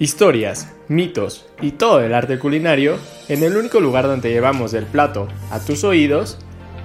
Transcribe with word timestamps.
Historias, 0.00 0.72
mitos 0.86 1.44
y 1.60 1.72
todo 1.72 1.98
el 1.98 2.14
arte 2.14 2.38
culinario 2.38 2.98
en 3.26 3.42
el 3.42 3.56
único 3.56 3.80
lugar 3.80 4.06
donde 4.06 4.30
llevamos 4.30 4.72
el 4.74 4.86
plato 4.86 5.26
a 5.50 5.58
tus 5.58 5.82
oídos, 5.82 6.38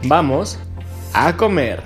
vamos 0.07 0.57
a 1.13 1.37
comer. 1.37 1.83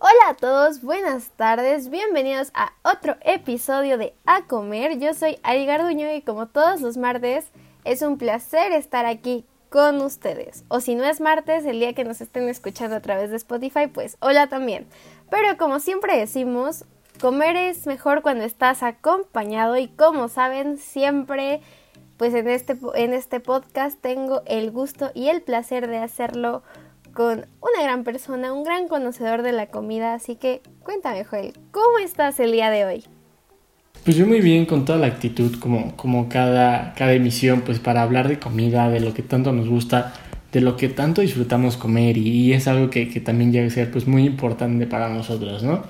Hola 0.00 0.30
a 0.30 0.34
todos, 0.34 0.82
buenas 0.82 1.30
tardes, 1.36 1.88
bienvenidos 1.88 2.50
a 2.52 2.72
otro 2.82 3.14
episodio 3.20 3.98
de 3.98 4.14
A 4.26 4.48
Comer. 4.48 4.98
Yo 4.98 5.14
soy 5.14 5.38
Ari 5.44 5.66
Garduño 5.66 6.12
y 6.12 6.22
como 6.22 6.48
todos 6.48 6.80
los 6.80 6.96
martes 6.96 7.44
es 7.84 8.02
un 8.02 8.18
placer 8.18 8.72
estar 8.72 9.06
aquí 9.06 9.44
con 9.72 10.02
ustedes. 10.02 10.64
O 10.68 10.80
si 10.80 10.94
no 10.94 11.04
es 11.04 11.20
martes, 11.20 11.64
el 11.64 11.80
día 11.80 11.94
que 11.94 12.04
nos 12.04 12.20
estén 12.20 12.46
escuchando 12.48 12.94
a 12.94 13.00
través 13.00 13.30
de 13.30 13.36
Spotify, 13.36 13.86
pues 13.92 14.18
hola 14.20 14.46
también. 14.46 14.86
Pero 15.32 15.56
como 15.56 15.80
siempre 15.80 16.18
decimos, 16.18 16.84
comer 17.18 17.56
es 17.56 17.86
mejor 17.86 18.20
cuando 18.20 18.44
estás 18.44 18.82
acompañado 18.82 19.78
y 19.78 19.88
como 19.88 20.28
saben, 20.28 20.76
siempre 20.76 21.62
pues 22.18 22.34
en 22.34 22.50
este, 22.50 22.76
en 22.96 23.14
este 23.14 23.40
podcast 23.40 23.98
tengo 23.98 24.42
el 24.44 24.70
gusto 24.70 25.10
y 25.14 25.28
el 25.28 25.40
placer 25.40 25.88
de 25.88 25.96
hacerlo 25.96 26.62
con 27.14 27.46
una 27.62 27.82
gran 27.82 28.04
persona, 28.04 28.52
un 28.52 28.62
gran 28.62 28.88
conocedor 28.88 29.40
de 29.40 29.52
la 29.52 29.68
comida, 29.68 30.12
así 30.12 30.36
que 30.36 30.60
cuéntame 30.82 31.24
Joel, 31.24 31.54
¿cómo 31.70 31.96
estás 32.04 32.38
el 32.38 32.52
día 32.52 32.68
de 32.68 32.84
hoy? 32.84 33.04
Pues 34.04 34.18
yo 34.18 34.26
muy 34.26 34.42
bien, 34.42 34.66
con 34.66 34.84
toda 34.84 34.98
la 34.98 35.06
actitud, 35.06 35.58
como, 35.58 35.96
como 35.96 36.28
cada, 36.28 36.92
cada 36.92 37.14
emisión, 37.14 37.62
pues 37.62 37.78
para 37.78 38.02
hablar 38.02 38.28
de 38.28 38.38
comida, 38.38 38.90
de 38.90 39.00
lo 39.00 39.14
que 39.14 39.22
tanto 39.22 39.50
nos 39.52 39.66
gusta, 39.66 40.12
de 40.52 40.60
lo 40.60 40.76
que 40.76 40.88
tanto 40.88 41.22
disfrutamos 41.22 41.78
comer 41.78 42.18
y, 42.18 42.52
es 42.52 42.68
algo 42.68 42.90
que, 42.90 43.06
también 43.24 43.52
llega 43.52 43.66
a 43.66 43.70
ser 43.70 43.90
pues 43.90 44.06
muy 44.06 44.24
importante 44.26 44.86
para 44.86 45.08
nosotros, 45.08 45.62
¿no? 45.62 45.82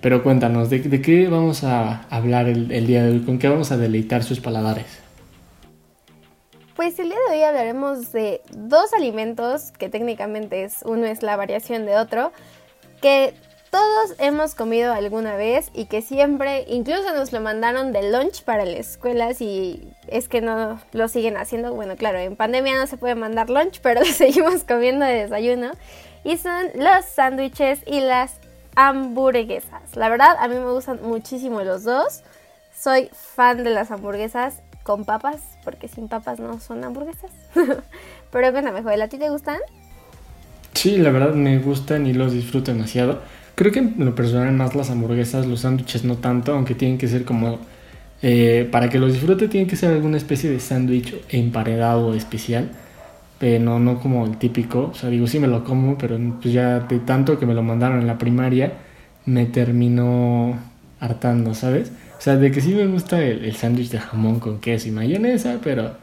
Pero 0.00 0.22
cuéntanos, 0.22 0.70
¿de, 0.70 1.02
qué 1.02 1.28
vamos 1.28 1.64
a 1.64 2.06
hablar 2.08 2.48
el, 2.48 2.86
día 2.86 3.02
de 3.02 3.10
hoy? 3.10 3.20
¿Con 3.20 3.38
qué 3.38 3.48
vamos 3.48 3.72
a 3.72 3.76
deleitar 3.76 4.22
sus 4.22 4.40
paladares? 4.40 4.86
Pues 6.76 6.98
el 6.98 7.08
día 7.08 7.18
de 7.28 7.36
hoy 7.36 7.42
hablaremos 7.42 8.12
de 8.12 8.40
dos 8.56 8.94
alimentos 8.94 9.72
que 9.72 9.90
técnicamente 9.90 10.64
es 10.64 10.78
uno 10.86 11.04
es 11.04 11.22
la 11.22 11.36
variación 11.36 11.84
de 11.84 11.98
otro, 11.98 12.32
que 13.02 13.34
todos 13.70 14.16
hemos 14.18 14.54
comido 14.54 14.92
alguna 14.92 15.36
vez 15.36 15.70
y 15.74 15.86
que 15.86 16.02
siempre, 16.02 16.64
incluso 16.68 17.14
nos 17.14 17.32
lo 17.32 17.40
mandaron 17.40 17.92
de 17.92 18.10
lunch 18.10 18.42
para 18.42 18.64
las 18.64 18.80
escuelas 18.80 19.40
y 19.40 19.92
es 20.08 20.28
que 20.28 20.40
no 20.40 20.80
lo 20.92 21.08
siguen 21.08 21.36
haciendo. 21.36 21.72
Bueno, 21.72 21.94
claro, 21.96 22.18
en 22.18 22.34
pandemia 22.34 22.76
no 22.76 22.86
se 22.86 22.96
puede 22.96 23.14
mandar 23.14 23.48
lunch, 23.48 23.80
pero 23.82 24.00
lo 24.00 24.06
seguimos 24.06 24.64
comiendo 24.64 25.06
de 25.06 25.22
desayuno. 25.22 25.70
Y 26.24 26.36
son 26.36 26.66
los 26.74 27.04
sándwiches 27.04 27.80
y 27.86 28.00
las 28.00 28.34
hamburguesas. 28.74 29.96
La 29.96 30.08
verdad, 30.08 30.36
a 30.38 30.48
mí 30.48 30.56
me 30.56 30.70
gustan 30.70 31.00
muchísimo 31.02 31.62
los 31.62 31.84
dos. 31.84 32.22
Soy 32.76 33.08
fan 33.12 33.62
de 33.62 33.70
las 33.70 33.90
hamburguesas 33.90 34.62
con 34.82 35.04
papas, 35.04 35.40
porque 35.64 35.88
sin 35.88 36.08
papas 36.08 36.40
no 36.40 36.58
son 36.60 36.82
hamburguesas. 36.84 37.30
pero 38.32 38.52
cuéntame, 38.52 38.82
Joel, 38.82 39.02
¿a 39.02 39.08
ti 39.08 39.18
te 39.18 39.30
gustan? 39.30 39.58
Sí, 40.74 40.98
la 40.98 41.10
verdad 41.10 41.34
me 41.34 41.58
gustan 41.58 42.06
y 42.06 42.12
los 42.12 42.32
disfruto 42.32 42.72
demasiado. 42.72 43.20
Creo 43.60 43.72
que 43.72 43.80
en 43.80 43.94
lo 43.98 44.14
personal 44.14 44.54
más 44.54 44.74
las 44.74 44.88
hamburguesas, 44.88 45.44
los 45.44 45.60
sándwiches 45.60 46.02
no 46.02 46.16
tanto, 46.16 46.54
aunque 46.54 46.74
tienen 46.74 46.96
que 46.96 47.08
ser 47.08 47.26
como... 47.26 47.58
Eh, 48.22 48.66
para 48.72 48.88
que 48.88 48.98
los 48.98 49.12
disfrute 49.12 49.48
tienen 49.48 49.68
que 49.68 49.76
ser 49.76 49.92
alguna 49.92 50.16
especie 50.16 50.48
de 50.48 50.60
sándwich 50.60 51.14
emparedado 51.28 52.14
especial. 52.14 52.70
Pero 53.38 53.62
no, 53.62 53.78
no 53.78 54.00
como 54.00 54.24
el 54.24 54.38
típico. 54.38 54.88
O 54.90 54.94
sea, 54.94 55.10
digo, 55.10 55.26
sí 55.26 55.38
me 55.38 55.46
lo 55.46 55.62
como, 55.62 55.98
pero 55.98 56.18
pues 56.40 56.54
ya 56.54 56.80
de 56.80 57.00
tanto 57.00 57.38
que 57.38 57.44
me 57.44 57.52
lo 57.52 57.62
mandaron 57.62 58.00
en 58.00 58.06
la 58.06 58.16
primaria, 58.16 58.78
me 59.26 59.44
terminó 59.44 60.58
hartando, 60.98 61.52
¿sabes? 61.52 61.92
O 62.18 62.22
sea, 62.22 62.36
de 62.36 62.50
que 62.50 62.62
sí 62.62 62.72
me 62.72 62.86
gusta 62.86 63.22
el, 63.22 63.44
el 63.44 63.56
sándwich 63.56 63.90
de 63.90 63.98
jamón 63.98 64.40
con 64.40 64.58
queso 64.60 64.88
y 64.88 64.92
mayonesa, 64.92 65.58
pero 65.62 65.96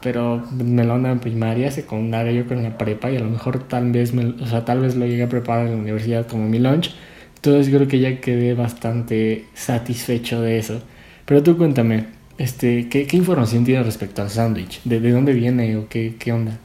pero 0.00 0.42
me 0.52 0.84
lo 0.84 0.94
andan 0.94 1.12
en 1.12 1.20
primaria, 1.20 1.70
secundaria, 1.70 2.32
yo 2.32 2.46
con 2.46 2.62
la 2.62 2.78
prepa 2.78 3.10
y 3.10 3.16
a 3.16 3.20
lo 3.20 3.30
mejor 3.30 3.66
tal 3.66 3.90
vez, 3.90 4.12
o 4.14 4.46
sea, 4.46 4.64
tal 4.64 4.80
vez 4.80 4.96
lo 4.96 5.06
llegué 5.06 5.24
a 5.24 5.28
preparar 5.28 5.66
en 5.66 5.72
la 5.72 5.78
universidad 5.78 6.26
como 6.26 6.48
mi 6.48 6.58
lunch. 6.58 6.94
Entonces 7.36 7.72
creo 7.72 7.86
que 7.86 8.00
ya 8.00 8.20
quedé 8.20 8.54
bastante 8.54 9.46
satisfecho 9.54 10.40
de 10.40 10.58
eso. 10.58 10.80
Pero 11.24 11.42
tú 11.42 11.56
cuéntame, 11.56 12.06
este, 12.38 12.88
¿qué, 12.88 13.06
qué 13.06 13.16
información 13.16 13.64
tienes 13.64 13.86
respecto 13.86 14.22
al 14.22 14.30
sándwich? 14.30 14.82
¿De, 14.84 15.00
¿De, 15.00 15.10
dónde 15.10 15.32
viene 15.32 15.76
o 15.76 15.88
qué, 15.88 16.14
qué 16.18 16.32
onda? 16.32 16.58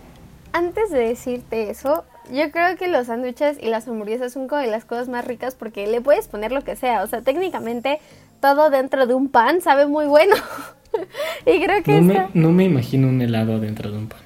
Antes 0.52 0.92
de 0.92 1.00
decirte 1.00 1.70
eso, 1.70 2.06
yo 2.32 2.52
creo 2.52 2.78
que 2.78 2.88
los 2.88 3.08
sándwiches 3.08 3.58
y 3.62 3.68
las 3.68 3.88
hamburguesas 3.88 4.34
son 4.34 4.48
como 4.48 4.62
de 4.62 4.68
las 4.68 4.86
cosas 4.86 5.10
más 5.10 5.26
ricas 5.26 5.56
porque 5.56 5.88
le 5.88 6.02
puedes 6.02 6.28
poner 6.28 6.52
lo 6.52 6.62
que 6.62 6.76
sea. 6.76 7.04
O 7.04 7.08
sea, 7.08 7.22
técnicamente 7.22 8.00
todo 8.40 8.70
dentro 8.70 9.08
de 9.08 9.14
un 9.14 9.30
pan 9.30 9.62
sabe 9.62 9.88
muy 9.88 10.06
bueno. 10.06 10.36
y 11.46 11.64
creo 11.64 11.84
que 11.84 12.02
no, 12.02 12.02
me, 12.02 12.28
no 12.34 12.52
me 12.52 12.64
imagino 12.66 13.08
un 13.08 13.22
helado 13.22 13.60
dentro 13.60 13.92
de 13.92 13.98
un 13.98 14.08
pan. 14.08 14.20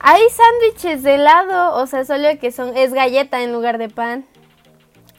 Hay 0.00 0.22
sándwiches 0.30 1.02
de 1.02 1.14
helado, 1.14 1.76
o 1.80 1.86
sea, 1.86 2.04
solo 2.04 2.28
que 2.40 2.50
son 2.50 2.76
es 2.76 2.92
galleta 2.92 3.42
en 3.42 3.52
lugar 3.52 3.78
de 3.78 3.88
pan. 3.88 4.24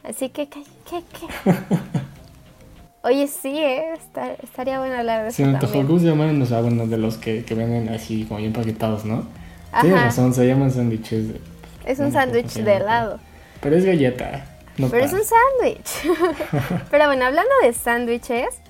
Así 0.03 0.29
que, 0.29 0.49
¿qué, 0.49 0.63
qué, 0.89 1.01
qué? 1.13 1.51
Oye, 3.05 3.27
sí, 3.27 3.57
¿eh? 3.57 3.93
estaría 4.41 4.79
bueno 4.79 4.95
hablar 4.95 5.23
de 5.23 5.29
eso. 5.29 5.43
Sí, 5.43 5.67
¿cómo 5.71 5.99
se 5.99 6.05
llaman? 6.05 6.41
O 6.41 6.45
sea, 6.45 6.61
bueno, 6.61 6.87
de 6.87 6.97
los 6.97 7.17
que, 7.17 7.43
que 7.43 7.53
venden 7.53 7.89
así 7.89 8.23
como 8.23 8.39
bien 8.39 8.53
paquetados, 8.53 9.03
¿no? 9.03 9.25
Tienes 9.81 10.01
razón, 10.01 10.33
se 10.33 10.47
llaman 10.47 10.71
sándwiches. 10.71 11.25
Es 11.85 11.99
un 11.99 12.11
sándwich 12.11 12.53
de 12.53 12.75
helado. 12.75 13.19
Pero 13.61 13.75
es 13.75 13.85
galleta. 13.85 14.45
No 14.77 14.89
Pero 14.89 15.05
es 15.05 15.13
un 15.13 15.21
sándwich. 15.23 16.81
Pero 16.91 17.07
bueno, 17.07 17.25
hablando 17.25 17.51
de 17.61 17.73
sándwiches, 17.73 18.61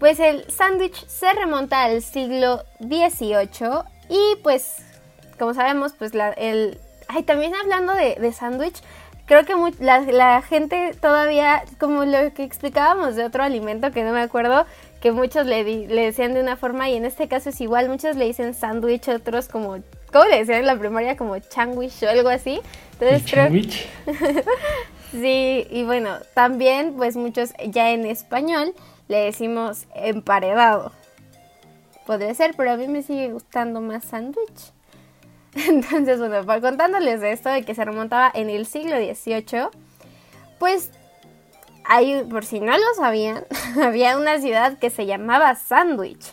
pues 0.00 0.18
el 0.18 0.50
sándwich 0.50 1.06
se 1.06 1.30
remonta 1.34 1.84
al 1.84 2.02
siglo 2.02 2.64
XVIII 2.80 3.84
y 4.08 4.36
pues, 4.42 4.78
como 5.38 5.54
sabemos, 5.54 5.92
pues 5.92 6.14
la, 6.14 6.30
el... 6.30 6.78
Ay, 7.06 7.22
también 7.22 7.54
hablando 7.54 7.92
de, 7.92 8.14
de 8.14 8.32
sándwich, 8.32 8.80
creo 9.26 9.44
que 9.44 9.54
la, 9.78 10.00
la, 10.00 10.42
gente 10.42 10.96
todavía, 11.00 11.64
como 11.78 12.04
lo 12.04 12.32
que 12.32 12.44
explicábamos 12.44 13.14
de 13.14 13.24
otro 13.24 13.42
alimento 13.42 13.92
que 13.92 14.02
no 14.02 14.12
me 14.12 14.22
acuerdo, 14.22 14.64
que 15.02 15.12
muchos 15.12 15.46
le, 15.46 15.64
le 15.64 16.02
decían 16.02 16.32
de 16.32 16.40
una 16.40 16.56
forma 16.56 16.88
y 16.88 16.96
en 16.96 17.04
este 17.04 17.28
caso 17.28 17.50
es 17.50 17.60
igual, 17.60 17.90
muchos 17.90 18.16
le 18.16 18.24
dicen 18.24 18.54
sándwich, 18.54 19.08
otros 19.08 19.48
como, 19.48 19.80
¿cómo 20.12 20.24
le 20.24 20.38
decían 20.38 20.60
en 20.60 20.66
la 20.66 20.78
primaria? 20.78 21.16
Como 21.16 21.38
changuish 21.38 22.02
o 22.04 22.08
algo 22.08 22.30
así. 22.30 22.60
Entonces 22.98 23.30
creo... 23.30 23.48
sí, 25.12 25.66
y 25.68 25.84
bueno, 25.84 26.16
también 26.32 26.94
pues 26.96 27.16
muchos 27.16 27.52
ya 27.66 27.90
en 27.90 28.06
español 28.06 28.72
le 29.10 29.24
decimos 29.24 29.86
emparedado. 29.92 30.92
Podría 32.06 32.32
ser, 32.32 32.54
pero 32.56 32.70
a 32.70 32.76
mí 32.76 32.86
me 32.86 33.02
sigue 33.02 33.32
gustando 33.32 33.80
más 33.80 34.04
sándwich. 34.04 34.72
Entonces, 35.54 36.20
bueno, 36.20 36.46
contándoles 36.60 37.20
de 37.20 37.32
esto, 37.32 37.48
de 37.48 37.64
que 37.64 37.74
se 37.74 37.84
remontaba 37.84 38.30
en 38.32 38.48
el 38.48 38.66
siglo 38.66 38.94
XVIII, 38.96 39.66
pues, 40.60 40.92
hay, 41.84 42.22
por 42.22 42.44
si 42.44 42.60
no 42.60 42.70
lo 42.70 42.94
sabían, 42.96 43.44
había 43.82 44.16
una 44.16 44.38
ciudad 44.38 44.78
que 44.78 44.90
se 44.90 45.06
llamaba 45.06 45.56
Sandwich. 45.56 46.32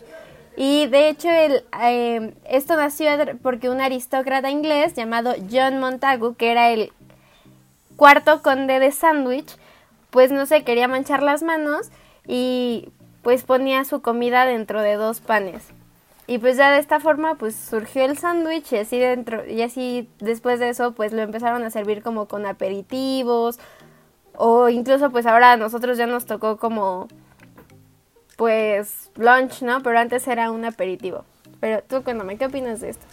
Y 0.56 0.86
de 0.86 1.08
hecho, 1.08 1.28
el, 1.28 1.64
eh, 1.82 2.32
esto 2.48 2.76
nació 2.76 3.10
porque 3.42 3.70
un 3.70 3.80
aristócrata 3.80 4.50
inglés 4.50 4.94
llamado 4.94 5.34
John 5.50 5.80
Montagu, 5.80 6.36
que 6.36 6.52
era 6.52 6.70
el 6.70 6.92
cuarto 7.96 8.40
conde 8.40 8.78
de 8.78 8.92
Sandwich, 8.92 9.56
pues 10.10 10.30
no 10.30 10.46
se 10.46 10.62
quería 10.62 10.86
manchar 10.86 11.24
las 11.24 11.42
manos 11.42 11.90
y 12.28 12.90
pues 13.22 13.42
ponía 13.42 13.84
su 13.84 14.00
comida 14.00 14.46
dentro 14.46 14.80
de 14.82 14.94
dos 14.94 15.20
panes. 15.20 15.64
Y 16.28 16.38
pues 16.38 16.58
ya 16.58 16.70
de 16.70 16.78
esta 16.78 17.00
forma 17.00 17.36
pues 17.36 17.56
surgió 17.56 18.04
el 18.04 18.18
sándwich 18.18 18.72
y 18.72 18.76
así 18.76 18.98
dentro 18.98 19.46
y 19.46 19.62
así 19.62 20.08
después 20.20 20.60
de 20.60 20.68
eso 20.68 20.92
pues 20.92 21.12
lo 21.12 21.22
empezaron 21.22 21.64
a 21.64 21.70
servir 21.70 22.02
como 22.02 22.28
con 22.28 22.44
aperitivos 22.44 23.58
o 24.34 24.68
incluso 24.68 25.10
pues 25.10 25.24
ahora 25.24 25.52
a 25.52 25.56
nosotros 25.56 25.96
ya 25.96 26.06
nos 26.06 26.26
tocó 26.26 26.58
como 26.58 27.08
pues 28.36 29.10
lunch, 29.16 29.62
¿no? 29.62 29.82
Pero 29.82 29.98
antes 29.98 30.28
era 30.28 30.50
un 30.50 30.64
aperitivo. 30.64 31.24
Pero 31.60 31.82
tú 31.82 32.04
cuéntame, 32.04 32.36
¿qué 32.36 32.46
opinas 32.46 32.80
de 32.80 32.90
esto? 32.90 33.04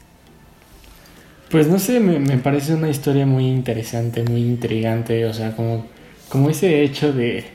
Pues 1.49 1.67
no 1.67 1.79
sé, 1.79 1.99
me, 1.99 2.19
me 2.19 2.37
parece 2.37 2.73
una 2.75 2.89
historia 2.89 3.25
muy 3.25 3.47
interesante, 3.47 4.23
muy 4.23 4.41
intrigante, 4.41 5.25
o 5.25 5.33
sea, 5.33 5.55
como, 5.55 5.85
como 6.29 6.49
ese 6.49 6.83
hecho 6.83 7.13
de, 7.13 7.45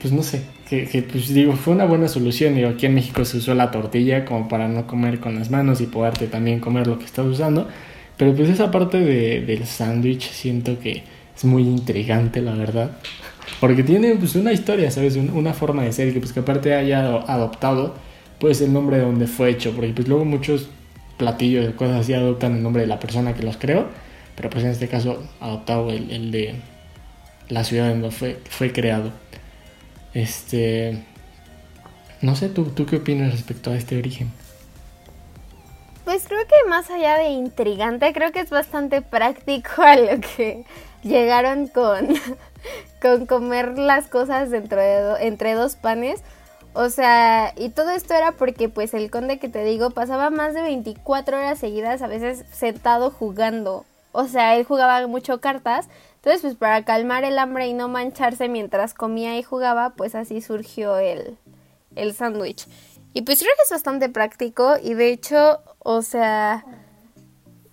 pues 0.00 0.12
no 0.12 0.22
sé, 0.22 0.42
que, 0.68 1.06
pues 1.10 1.28
digo, 1.28 1.54
fue 1.54 1.74
una 1.74 1.84
buena 1.84 2.08
solución. 2.08 2.54
Digo, 2.54 2.70
aquí 2.70 2.86
en 2.86 2.94
México 2.94 3.24
se 3.24 3.38
usó 3.38 3.54
la 3.54 3.70
tortilla 3.70 4.24
como 4.24 4.48
para 4.48 4.68
no 4.68 4.86
comer 4.86 5.20
con 5.20 5.34
las 5.34 5.50
manos 5.50 5.80
y 5.80 5.86
poderte 5.86 6.26
también 6.26 6.60
comer 6.60 6.86
lo 6.86 6.98
que 6.98 7.04
estás 7.04 7.26
usando. 7.26 7.68
Pero 8.16 8.34
pues 8.34 8.48
esa 8.48 8.70
parte 8.70 8.98
de, 8.98 9.40
del 9.42 9.66
sándwich 9.66 10.30
siento 10.30 10.78
que 10.78 11.02
es 11.36 11.44
muy 11.44 11.62
intrigante, 11.62 12.40
la 12.40 12.54
verdad. 12.54 12.92
Porque 13.60 13.82
tiene 13.82 14.14
pues 14.16 14.36
una 14.36 14.52
historia, 14.52 14.90
¿sabes? 14.90 15.16
Una 15.16 15.52
forma 15.52 15.82
de 15.82 15.92
ser 15.92 16.12
que 16.12 16.20
pues 16.20 16.32
que 16.32 16.40
aparte 16.40 16.74
haya 16.74 17.04
adoptado 17.04 17.94
pues 18.38 18.60
el 18.60 18.72
nombre 18.72 18.98
de 18.98 19.04
donde 19.04 19.26
fue 19.26 19.50
hecho. 19.50 19.72
Porque 19.72 19.92
pues 19.92 20.08
luego 20.08 20.24
muchos 20.24 20.68
platillos 21.18 21.68
y 21.68 21.72
cosas 21.72 22.00
así 22.00 22.14
adoptan 22.14 22.56
el 22.56 22.62
nombre 22.62 22.82
de 22.82 22.88
la 22.88 22.98
persona 22.98 23.34
que 23.34 23.42
los 23.42 23.56
creó. 23.56 23.86
Pero 24.36 24.50
pues 24.50 24.64
en 24.64 24.70
este 24.70 24.88
caso 24.88 25.22
adoptado 25.40 25.90
el, 25.90 26.10
el 26.10 26.30
de 26.30 26.54
la 27.48 27.64
ciudad 27.64 27.90
donde 27.90 28.10
fue, 28.10 28.38
fue 28.48 28.72
creado. 28.72 29.12
Este. 30.14 31.04
No 32.22 32.36
sé, 32.36 32.48
¿tú, 32.48 32.66
¿tú 32.66 32.86
qué 32.86 32.96
opinas 32.96 33.32
respecto 33.32 33.70
a 33.70 33.76
este 33.76 33.98
origen? 33.98 34.30
Pues 36.04 36.26
creo 36.28 36.46
que 36.46 36.68
más 36.68 36.90
allá 36.90 37.16
de 37.16 37.28
intrigante, 37.28 38.12
creo 38.12 38.30
que 38.30 38.40
es 38.40 38.50
bastante 38.50 39.02
práctico 39.02 39.70
a 39.82 39.96
lo 39.96 40.20
que 40.20 40.64
llegaron 41.02 41.66
con, 41.66 42.08
con 43.02 43.26
comer 43.26 43.78
las 43.78 44.06
cosas 44.08 44.50
dentro 44.50 44.80
de 44.80 45.26
entre 45.26 45.54
dos 45.54 45.76
panes. 45.76 46.22
O 46.74 46.88
sea, 46.88 47.52
y 47.56 47.70
todo 47.70 47.90
esto 47.90 48.14
era 48.14 48.32
porque 48.32 48.68
pues 48.68 48.94
el 48.94 49.10
conde 49.10 49.38
que 49.38 49.48
te 49.48 49.64
digo 49.64 49.90
pasaba 49.90 50.30
más 50.30 50.54
de 50.54 50.62
24 50.62 51.36
horas 51.36 51.58
seguidas 51.58 52.02
a 52.02 52.08
veces 52.08 52.44
sentado 52.52 53.10
jugando. 53.10 53.86
O 54.16 54.26
sea, 54.26 54.56
él 54.56 54.64
jugaba 54.64 55.06
mucho 55.08 55.40
cartas. 55.40 55.88
Entonces 56.16 56.40
pues 56.40 56.54
para 56.54 56.84
calmar 56.84 57.24
el 57.24 57.38
hambre 57.38 57.66
y 57.66 57.74
no 57.74 57.88
mancharse 57.88 58.48
mientras 58.48 58.94
comía 58.94 59.36
y 59.36 59.42
jugaba, 59.42 59.90
pues 59.90 60.14
así 60.14 60.40
surgió 60.40 60.96
el, 60.96 61.36
el 61.96 62.14
sándwich. 62.14 62.66
Y 63.12 63.22
pues 63.22 63.40
creo 63.40 63.50
que 63.56 63.62
es 63.64 63.70
bastante 63.70 64.08
práctico 64.08 64.76
y 64.82 64.94
de 64.94 65.10
hecho, 65.10 65.60
o 65.80 66.02
sea, 66.02 66.64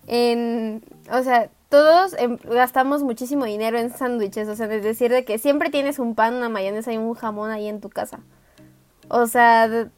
en, 0.07 0.83
o 1.11 1.23
sea, 1.23 1.49
todos 1.69 2.13
em, 2.17 2.37
gastamos 2.43 3.03
muchísimo 3.03 3.45
dinero 3.45 3.79
en 3.79 3.95
sándwiches, 3.95 4.47
o 4.49 4.55
sea, 4.55 4.65
es 4.65 4.83
decir, 4.83 5.11
de 5.11 5.23
que 5.23 5.37
siempre 5.37 5.69
tienes 5.69 5.99
un 5.99 6.15
pan, 6.15 6.35
una 6.35 6.49
mayonesa 6.49 6.91
y 6.91 6.97
un 6.97 7.13
jamón 7.13 7.51
ahí 7.51 7.67
en 7.67 7.79
tu 7.79 7.89
casa. 7.89 8.19
O 9.07 9.27
sea, 9.27 9.89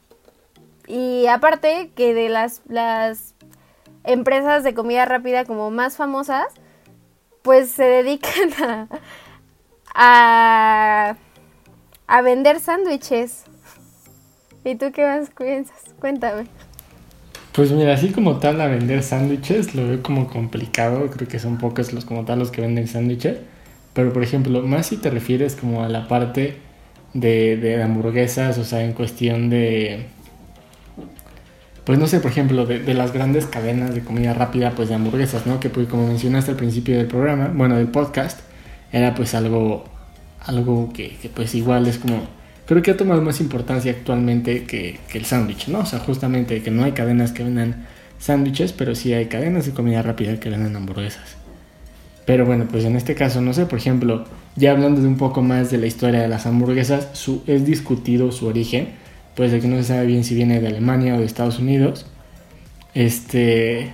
y 0.86 1.26
aparte 1.26 1.90
que 1.96 2.14
de 2.14 2.28
las, 2.28 2.62
las 2.68 3.33
empresas 4.04 4.64
de 4.64 4.74
comida 4.74 5.04
rápida 5.04 5.44
como 5.44 5.70
más 5.70 5.96
famosas, 5.96 6.46
pues 7.42 7.70
se 7.70 7.84
dedican 7.84 8.50
a, 9.94 11.16
a, 12.06 12.22
vender 12.22 12.60
sándwiches. 12.60 13.44
¿Y 14.64 14.76
tú 14.76 14.92
qué 14.92 15.04
más 15.04 15.30
piensas? 15.30 15.94
Cuéntame. 16.00 16.46
Pues 17.52 17.70
mira, 17.70 17.94
así 17.94 18.10
como 18.10 18.38
tal 18.38 18.60
a 18.60 18.66
vender 18.66 19.02
sándwiches 19.02 19.74
lo 19.74 19.86
veo 19.86 20.02
como 20.02 20.28
complicado, 20.28 21.08
creo 21.10 21.28
que 21.28 21.38
son 21.38 21.58
pocos 21.58 21.92
los 21.92 22.04
como 22.04 22.24
tal 22.24 22.40
los 22.40 22.50
que 22.50 22.60
venden 22.60 22.88
sándwiches, 22.88 23.38
pero 23.92 24.12
por 24.12 24.24
ejemplo, 24.24 24.62
más 24.62 24.86
si 24.86 24.96
te 24.96 25.10
refieres 25.10 25.54
como 25.54 25.84
a 25.84 25.88
la 25.88 26.08
parte 26.08 26.56
de, 27.12 27.56
de 27.56 27.80
hamburguesas, 27.80 28.58
o 28.58 28.64
sea, 28.64 28.82
en 28.82 28.92
cuestión 28.92 29.50
de, 29.50 30.06
pues 31.84 31.98
no 31.98 32.06
sé, 32.06 32.20
por 32.20 32.30
ejemplo, 32.30 32.64
de, 32.66 32.94
las 32.94 33.12
grandes 33.12 33.46
cadenas 33.46 33.94
de 33.94 34.00
comida 34.02 34.32
rápida, 34.32 34.70
pues 34.70 34.88
de 34.88 34.94
hamburguesas, 34.94 35.46
¿no? 35.46 35.60
Que 35.60 35.68
pues 35.68 35.86
como 35.86 36.06
mencionaste 36.06 36.52
al 36.52 36.56
principio 36.56 36.96
del 36.96 37.06
programa, 37.06 37.50
bueno, 37.54 37.76
del 37.76 37.88
podcast, 37.88 38.40
era 38.90 39.14
pues 39.14 39.34
algo, 39.34 39.84
algo 40.40 40.92
que, 40.92 41.16
pues 41.34 41.54
igual 41.54 41.86
es 41.86 41.98
como, 41.98 42.26
creo 42.66 42.80
que 42.82 42.92
ha 42.92 42.96
tomado 42.96 43.20
más 43.20 43.40
importancia 43.40 43.92
actualmente 43.92 44.64
que, 44.64 44.98
que 45.08 45.18
el 45.18 45.26
sándwich, 45.26 45.68
¿no? 45.68 45.80
O 45.80 45.86
sea, 45.86 45.98
justamente 45.98 46.62
que 46.62 46.70
no 46.70 46.84
hay 46.84 46.92
cadenas 46.92 47.32
que 47.32 47.44
vendan 47.44 47.86
sándwiches, 48.18 48.72
pero 48.72 48.94
sí 48.94 49.12
hay 49.12 49.26
cadenas 49.26 49.66
de 49.66 49.72
comida 49.72 50.00
rápida 50.00 50.40
que 50.40 50.48
venden 50.48 50.76
hamburguesas. 50.76 51.36
Pero 52.24 52.46
bueno, 52.46 52.66
pues 52.70 52.84
en 52.84 52.96
este 52.96 53.14
caso, 53.14 53.40
no 53.40 53.52
sé, 53.52 53.66
por 53.66 53.78
ejemplo, 53.78 54.24
ya 54.56 54.70
hablando 54.70 55.02
de 55.02 55.08
un 55.08 55.18
poco 55.18 55.42
más 55.42 55.70
de 55.70 55.78
la 55.78 55.86
historia 55.86 56.22
de 56.22 56.28
las 56.28 56.46
hamburguesas, 56.46 57.08
su, 57.12 57.42
es 57.46 57.66
discutido 57.66 58.32
su 58.32 58.46
origen, 58.46 58.88
pues 59.36 59.52
de 59.52 59.60
que 59.60 59.68
no 59.68 59.76
se 59.76 59.84
sabe 59.84 60.06
bien 60.06 60.24
si 60.24 60.34
viene 60.34 60.60
de 60.60 60.68
Alemania 60.68 61.14
o 61.14 61.18
de 61.18 61.24
Estados 61.24 61.58
Unidos. 61.58 62.06
Este, 62.94 63.92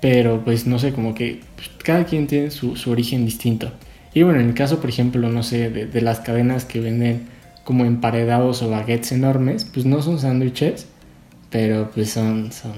pero 0.00 0.42
pues 0.44 0.66
no 0.66 0.78
sé, 0.78 0.92
como 0.92 1.14
que 1.14 1.40
pues, 1.56 1.70
cada 1.84 2.04
quien 2.04 2.26
tiene 2.26 2.50
su, 2.50 2.76
su, 2.76 2.90
origen 2.90 3.24
distinto. 3.24 3.72
Y 4.12 4.22
bueno, 4.22 4.40
en 4.40 4.48
el 4.48 4.54
caso, 4.54 4.80
por 4.80 4.90
ejemplo, 4.90 5.28
no 5.28 5.42
sé, 5.42 5.70
de, 5.70 5.86
de, 5.86 6.00
las 6.00 6.20
cadenas 6.20 6.64
que 6.64 6.80
venden 6.80 7.28
como 7.64 7.84
emparedados 7.84 8.62
o 8.62 8.70
baguettes 8.70 9.12
enormes, 9.12 9.64
pues 9.64 9.86
no 9.86 10.02
son 10.02 10.18
sándwiches, 10.18 10.86
pero 11.50 11.90
pues 11.94 12.10
son, 12.10 12.50
son, 12.52 12.74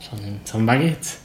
son, 0.00 0.40
son 0.44 0.66
baguettes 0.66 1.24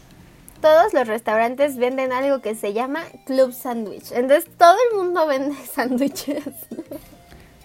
todos 0.62 0.94
los 0.94 1.08
restaurantes 1.08 1.78
venden 1.78 2.12
algo 2.12 2.42
que 2.42 2.56
se 2.56 2.74
llama 2.74 3.04
Club 3.26 3.54
Sandwich. 3.54 4.12
Entonces 4.12 4.50
todo 4.58 4.76
el 4.92 4.98
mundo 4.98 5.28
vende 5.28 5.56
sándwiches. 5.74 6.44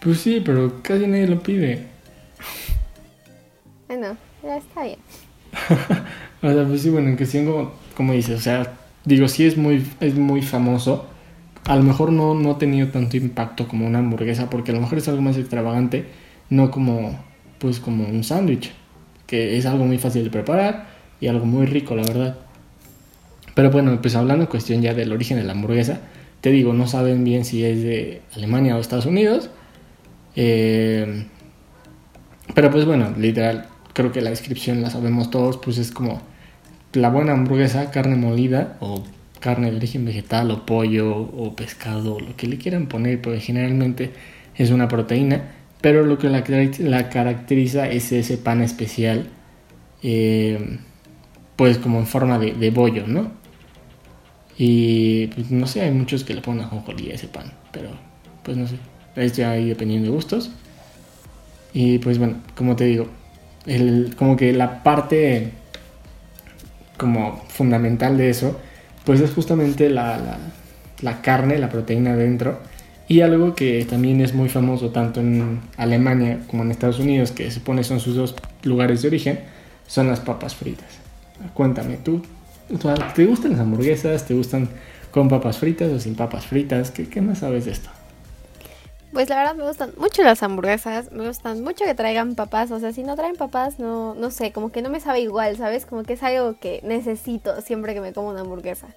Pues 0.01 0.21
sí, 0.21 0.43
pero 0.45 0.83
casi 0.83 1.07
nadie 1.07 1.27
lo 1.27 1.43
pide. 1.43 1.87
Bueno, 3.97 4.17
ya 4.43 4.57
está 4.57 4.83
bien. 4.83 4.99
o 6.43 6.53
sea, 6.53 6.67
pues 6.67 6.83
sí, 6.83 6.91
bueno, 6.91 7.11
en 7.11 7.17
cuestión 7.17 7.47
como, 7.47 7.73
como 7.97 8.13
dices, 8.13 8.41
o 8.41 8.43
sea, 8.43 8.73
digo, 9.05 9.29
sí 9.29 9.47
es 9.47 9.57
muy, 9.57 9.87
es 10.01 10.17
muy 10.17 10.43
famoso. 10.43 11.07
A 11.67 11.77
lo 11.77 11.85
mejor 11.85 12.11
no, 12.11 12.35
no 12.35 12.51
ha 12.51 12.59
tenido 12.59 12.89
tanto 12.89 13.17
impacto 13.17 13.69
como 13.69 13.87
una 13.87 14.01
hamburguesa, 14.01 14.51
porque 14.51 14.73
a 14.73 14.75
lo 14.75 14.81
mejor 14.81 14.99
es 14.99 15.07
algo 15.07 15.23
más 15.23 15.37
extravagante, 15.37 16.07
no 16.51 16.73
como, 16.73 17.25
pues 17.61 17.79
como 17.79 18.05
un 18.05 18.25
sándwich, 18.25 18.73
que 19.29 19.57
es 19.57 19.65
algo 19.65 19.85
muy 19.85 19.99
fácil 19.99 20.25
de 20.25 20.31
preparar 20.31 20.89
y 21.21 21.29
algo 21.29 21.47
muy 21.47 21.67
rico, 21.67 21.95
la 21.95 22.03
verdad. 22.03 22.37
Pero 23.55 23.71
bueno, 23.71 23.97
pues 24.03 24.17
hablando 24.17 24.43
en 24.43 24.51
cuestión 24.51 24.83
ya 24.83 24.93
del 24.93 25.13
origen 25.13 25.39
de 25.39 25.45
la 25.45 25.53
hamburguesa, 25.53 26.01
te 26.41 26.51
digo, 26.51 26.73
no 26.73 26.89
saben 26.89 27.23
bien 27.23 27.45
si 27.45 27.65
es 27.65 27.81
de 27.81 28.23
Alemania 28.35 28.77
o 28.77 28.81
Estados 28.81 29.07
Unidos. 29.07 29.51
Eh, 30.35 31.27
pero 32.55 32.71
pues 32.71 32.85
bueno, 32.85 33.15
literal, 33.17 33.69
creo 33.95 34.13
que 34.13 34.21
la 34.21 34.31
descripción 34.31 34.83
la 34.83 34.91
sabemos 34.91 35.31
todos, 35.31 35.57
pues 35.57 35.79
es 35.79 35.91
como 35.91 36.21
la 36.93 37.09
buena 37.09 37.33
hamburguesa, 37.33 37.91
carne 37.91 38.17
molida 38.17 38.77
o 38.81 39.03
carne 39.41 39.71
de 39.71 39.77
origen 39.77 40.05
vegetal 40.05 40.51
o 40.51 40.67
pollo 40.67 41.17
o 41.17 41.57
pescado, 41.57 42.21
lo 42.21 42.37
que 42.37 42.47
le 42.47 42.59
quieran 42.59 42.87
poner, 42.87 43.23
porque 43.23 43.41
generalmente 43.41 44.13
es 44.57 44.71
una 44.71 44.89
proteína, 44.89 45.53
pero 45.81 46.05
lo 46.05 46.19
que 46.19 46.29
la, 46.29 46.45
la 46.79 47.09
caracteriza 47.09 47.89
es 47.89 48.13
ese 48.13 48.37
pan 48.37 48.63
especial, 48.63 49.29
eh, 50.03 50.79
pues 51.57 51.79
como 51.79 51.99
en 51.99 52.07
forma 52.07 52.39
de, 52.39 52.53
de 52.53 52.71
bollo, 52.71 53.07
¿no? 53.07 53.33
Y 54.57 55.27
pues 55.29 55.51
no 55.51 55.67
sé, 55.67 55.83
hay 55.83 55.91
muchos 55.91 56.25
que 56.25 56.35
le 56.35 56.41
ponen 56.41 56.65
ajonjolí 56.65 57.11
a 57.11 57.15
ese 57.15 57.29
pan, 57.29 57.53
pero 57.73 57.91
pues 58.43 58.57
no 58.57 58.67
sé, 58.67 58.77
es 59.17 59.37
ya 59.37 59.51
ahí 59.51 59.69
dependiendo 59.69 60.09
de 60.11 60.15
gustos. 60.15 60.51
Y 61.73 61.99
pues 61.99 62.19
bueno, 62.19 62.37
como 62.55 62.77
te 62.77 62.85
digo, 62.85 63.09
el, 63.67 64.15
como 64.17 64.37
que 64.37 64.53
la 64.53 64.83
parte 64.83 65.51
como 66.97 67.43
fundamental 67.49 68.17
de 68.17 68.31
eso, 68.31 68.59
pues 69.05 69.21
es 69.21 69.33
justamente 69.33 69.91
la, 69.91 70.19
la, 70.19 70.39
la 71.03 71.23
carne, 71.23 71.59
la 71.59 71.69
proteína 71.69 72.17
dentro. 72.17 72.59
Y 73.07 73.21
algo 73.21 73.55
que 73.55 73.85
también 73.85 74.21
es 74.23 74.33
muy 74.33 74.49
famoso 74.49 74.91
tanto 74.91 75.21
en 75.21 75.61
Alemania 75.77 76.41
como 76.47 76.63
en 76.63 76.71
Estados 76.71 76.99
Unidos, 76.99 77.33
que 77.33 77.45
se 77.45 77.53
supone 77.53 77.85
son 77.85 78.01
sus 78.01 78.17
dos 78.17 78.35
lugares 78.63 79.03
de 79.03 79.09
origen, 79.09 79.41
son 79.87 80.09
las 80.09 80.21
papas 80.21 80.55
fritas. 80.55 80.89
Cuéntame, 81.53 81.97
¿tú 81.97 82.23
¿Te 83.15 83.27
gustan 83.27 83.53
las 83.53 83.61
hamburguesas? 83.61 84.27
¿Te 84.27 84.35
gustan 84.35 84.69
con 85.11 85.29
papas 85.29 85.59
fritas 85.59 85.93
o 85.93 86.01
sin 86.01 86.15
papas 86.15 86.47
fritas? 86.47 86.91
¿Qué, 86.91 87.09
qué 87.09 87.21
más 87.21 87.39
sabes 87.39 87.67
de 87.67 87.73
esto? 87.73 87.91
Pues 89.15 89.29
la 89.29 89.37
verdad 89.37 89.55
me 89.55 89.65
gustan 89.65 89.93
mucho 89.97 90.25
las 90.25 90.43
hamburguesas, 90.43 91.13
me 91.13 91.29
gustan 91.29 91.63
mucho 91.63 91.85
que 91.85 91.95
traigan 91.95 92.35
papas, 92.35 92.73
o 92.73 92.81
sea, 92.81 92.93
si 92.93 93.05
no 93.05 93.15
traen 93.15 93.37
papas, 93.37 93.79
no, 93.79 94.13
no 94.17 94.33
sé, 94.33 94.51
como 94.51 94.73
que 94.73 94.83
no 94.83 94.91
me 94.91 94.99
sabe 94.99 95.21
igual, 95.21 95.57
¿sabes? 95.57 95.87
Como 95.87 96.03
que 96.03 96.15
es 96.15 96.23
algo 96.25 96.59
que 96.59 96.81
necesito 96.83 97.61
siempre 97.61 97.95
que 97.95 98.01
me 98.01 98.13
como 98.13 98.31
una 98.31 98.41
hamburguesa. 98.41 98.89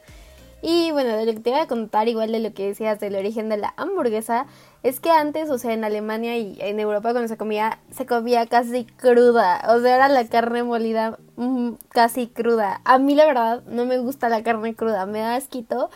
Y 0.63 0.89
bueno, 0.89 1.15
de 1.15 1.27
lo 1.27 1.33
que 1.33 1.39
te 1.39 1.51
voy 1.51 1.59
a 1.59 1.67
contar, 1.67 2.07
igual 2.07 2.31
de 2.31 2.39
lo 2.39 2.51
que 2.51 2.65
decías 2.65 2.99
del 2.99 3.15
origen 3.15 3.47
de 3.47 3.57
la 3.57 3.75
hamburguesa, 3.77 4.47
es 4.81 4.99
que 4.99 5.11
antes, 5.11 5.51
o 5.51 5.59
sea, 5.59 5.73
en 5.73 5.83
Alemania 5.83 6.35
y 6.35 6.57
en 6.61 6.79
Europa 6.79 7.11
cuando 7.11 7.27
se 7.27 7.37
comía, 7.37 7.77
se 7.91 8.07
comía 8.07 8.47
casi 8.47 8.85
cruda, 8.85 9.61
o 9.69 9.79
sea, 9.81 9.97
era 9.97 10.09
la 10.09 10.25
carne 10.25 10.63
molida 10.63 11.19
mm, 11.35 11.73
casi 11.89 12.25
cruda. 12.25 12.81
A 12.85 12.97
mí 12.97 13.13
la 13.13 13.27
verdad 13.27 13.61
no 13.67 13.85
me 13.85 13.99
gusta 13.99 14.29
la 14.29 14.41
carne 14.41 14.73
cruda, 14.73 15.05
me 15.05 15.19
da 15.19 15.35
asquito. 15.35 15.91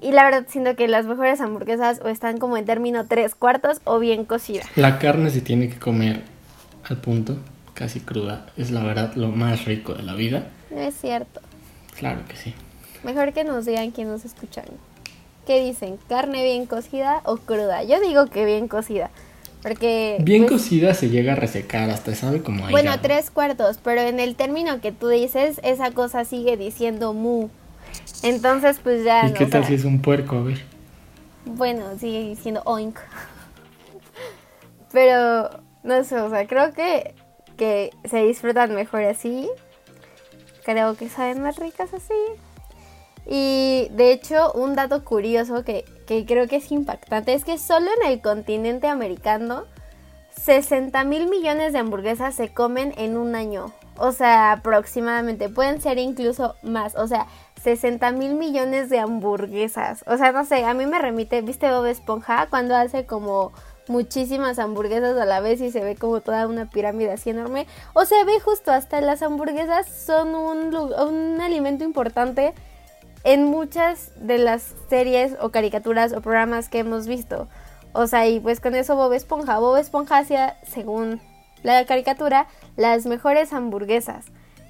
Y 0.00 0.12
la 0.12 0.24
verdad 0.24 0.44
siento 0.46 0.76
que 0.76 0.88
las 0.88 1.06
mejores 1.06 1.40
hamburguesas 1.40 2.00
o 2.04 2.08
están 2.08 2.36
como 2.36 2.58
en 2.58 2.66
término 2.66 3.06
tres 3.06 3.34
cuartos 3.34 3.80
o 3.84 3.98
bien 3.98 4.26
cocida. 4.26 4.62
La 4.76 4.98
carne 4.98 5.30
se 5.30 5.40
tiene 5.40 5.70
que 5.70 5.78
comer 5.78 6.22
al 6.84 6.98
punto, 6.98 7.38
casi 7.72 8.00
cruda. 8.00 8.46
Es 8.58 8.70
la 8.70 8.82
verdad 8.82 9.14
lo 9.14 9.28
más 9.28 9.64
rico 9.64 9.94
de 9.94 10.02
la 10.02 10.14
vida. 10.14 10.48
No 10.70 10.80
es 10.80 10.94
cierto. 10.94 11.40
Claro 11.98 12.20
que 12.28 12.36
sí. 12.36 12.54
Mejor 13.04 13.32
que 13.32 13.44
nos 13.44 13.64
digan 13.64 13.90
quién 13.90 14.08
nos 14.08 14.26
escuchan. 14.26 14.66
¿Qué 15.46 15.64
dicen? 15.64 15.98
¿Carne 16.08 16.42
bien 16.42 16.66
cocida 16.66 17.22
o 17.24 17.38
cruda? 17.38 17.82
Yo 17.82 17.98
digo 18.00 18.26
que 18.26 18.44
bien 18.44 18.68
cocida. 18.68 19.10
Porque. 19.62 20.18
Bien 20.20 20.42
pues, 20.42 20.60
cocida 20.60 20.92
se 20.92 21.08
llega 21.08 21.32
a 21.32 21.36
resecar, 21.36 21.88
hasta 21.88 22.14
sabe 22.14 22.42
como 22.42 22.66
hay. 22.66 22.72
Bueno, 22.72 23.00
tres 23.00 23.30
cuartos, 23.30 23.78
pero 23.82 24.02
en 24.02 24.20
el 24.20 24.36
término 24.36 24.82
que 24.82 24.92
tú 24.92 25.08
dices, 25.08 25.58
esa 25.62 25.92
cosa 25.92 26.26
sigue 26.26 26.58
diciendo 26.58 27.14
mu. 27.14 27.48
Entonces, 28.28 28.80
pues 28.82 29.04
ya. 29.04 29.28
¿Y 29.28 29.32
qué 29.32 29.46
tal 29.46 29.64
si 29.64 29.74
es 29.74 29.84
un 29.84 30.00
puerco? 30.00 30.36
A 30.36 30.42
ver. 30.42 30.62
Bueno, 31.44 31.96
sigue 31.98 32.20
diciendo 32.28 32.62
oink. 32.64 32.98
pero, 34.92 35.50
no 35.82 36.04
sé, 36.04 36.20
o 36.20 36.30
sea, 36.30 36.46
creo 36.46 36.72
que, 36.72 37.14
que 37.56 37.90
se 38.04 38.22
disfrutan 38.24 38.74
mejor 38.74 39.04
así. 39.04 39.48
Creo 40.64 40.96
que 40.96 41.08
saben 41.08 41.42
más 41.42 41.56
ricas 41.56 41.94
así. 41.94 42.14
Y 43.26 43.88
de 43.92 44.12
hecho, 44.12 44.52
un 44.52 44.74
dato 44.74 45.04
curioso 45.04 45.64
que 45.64 45.84
que 46.06 46.24
creo 46.24 46.46
que 46.46 46.56
es 46.56 46.72
impactante 46.72 47.34
es 47.34 47.44
que 47.44 47.58
solo 47.58 47.88
en 48.00 48.10
el 48.10 48.20
continente 48.20 48.86
americano 48.86 49.64
60 50.40 51.04
mil 51.04 51.28
millones 51.28 51.72
de 51.72 51.80
hamburguesas 51.80 52.34
se 52.34 52.52
comen 52.52 52.94
en 52.96 53.16
un 53.16 53.34
año. 53.34 53.72
O 53.96 54.12
sea, 54.12 54.52
aproximadamente. 54.52 55.48
Pueden 55.48 55.80
ser 55.80 55.98
incluso 55.98 56.54
más. 56.62 56.94
O 56.96 57.08
sea, 57.08 57.26
60 57.66 58.12
mil 58.12 58.34
millones 58.34 58.90
de 58.90 59.00
hamburguesas. 59.00 60.04
O 60.06 60.16
sea, 60.16 60.30
no 60.30 60.44
sé, 60.44 60.64
a 60.64 60.72
mí 60.72 60.86
me 60.86 61.00
remite, 61.00 61.42
¿viste 61.42 61.68
Bob 61.68 61.86
Esponja? 61.86 62.46
Cuando 62.48 62.76
hace 62.76 63.06
como 63.06 63.50
muchísimas 63.88 64.60
hamburguesas 64.60 65.18
a 65.18 65.24
la 65.24 65.40
vez 65.40 65.60
y 65.60 65.72
se 65.72 65.80
ve 65.82 65.96
como 65.96 66.20
toda 66.20 66.46
una 66.46 66.70
pirámide 66.70 67.10
así 67.10 67.30
enorme. 67.30 67.66
O 67.92 68.04
sea, 68.04 68.22
ve 68.22 68.38
justo 68.38 68.70
hasta 68.70 69.00
las 69.00 69.20
hamburguesas 69.20 69.88
son 69.88 70.36
un, 70.36 70.76
un 70.76 71.40
alimento 71.40 71.82
importante 71.82 72.54
en 73.24 73.42
muchas 73.42 74.12
de 74.14 74.38
las 74.38 74.76
series 74.88 75.34
o 75.40 75.50
caricaturas 75.50 76.12
o 76.12 76.20
programas 76.20 76.68
que 76.68 76.78
hemos 76.78 77.08
visto. 77.08 77.48
O 77.94 78.06
sea, 78.06 78.28
y 78.28 78.38
pues 78.38 78.60
con 78.60 78.76
eso 78.76 78.94
Bob 78.94 79.12
Esponja. 79.12 79.58
Bob 79.58 79.76
Esponja 79.76 80.18
hacía, 80.18 80.56
según 80.62 81.20
la 81.64 81.84
caricatura, 81.84 82.46
las 82.76 83.06
mejores 83.06 83.52
hamburguesas. 83.52 84.26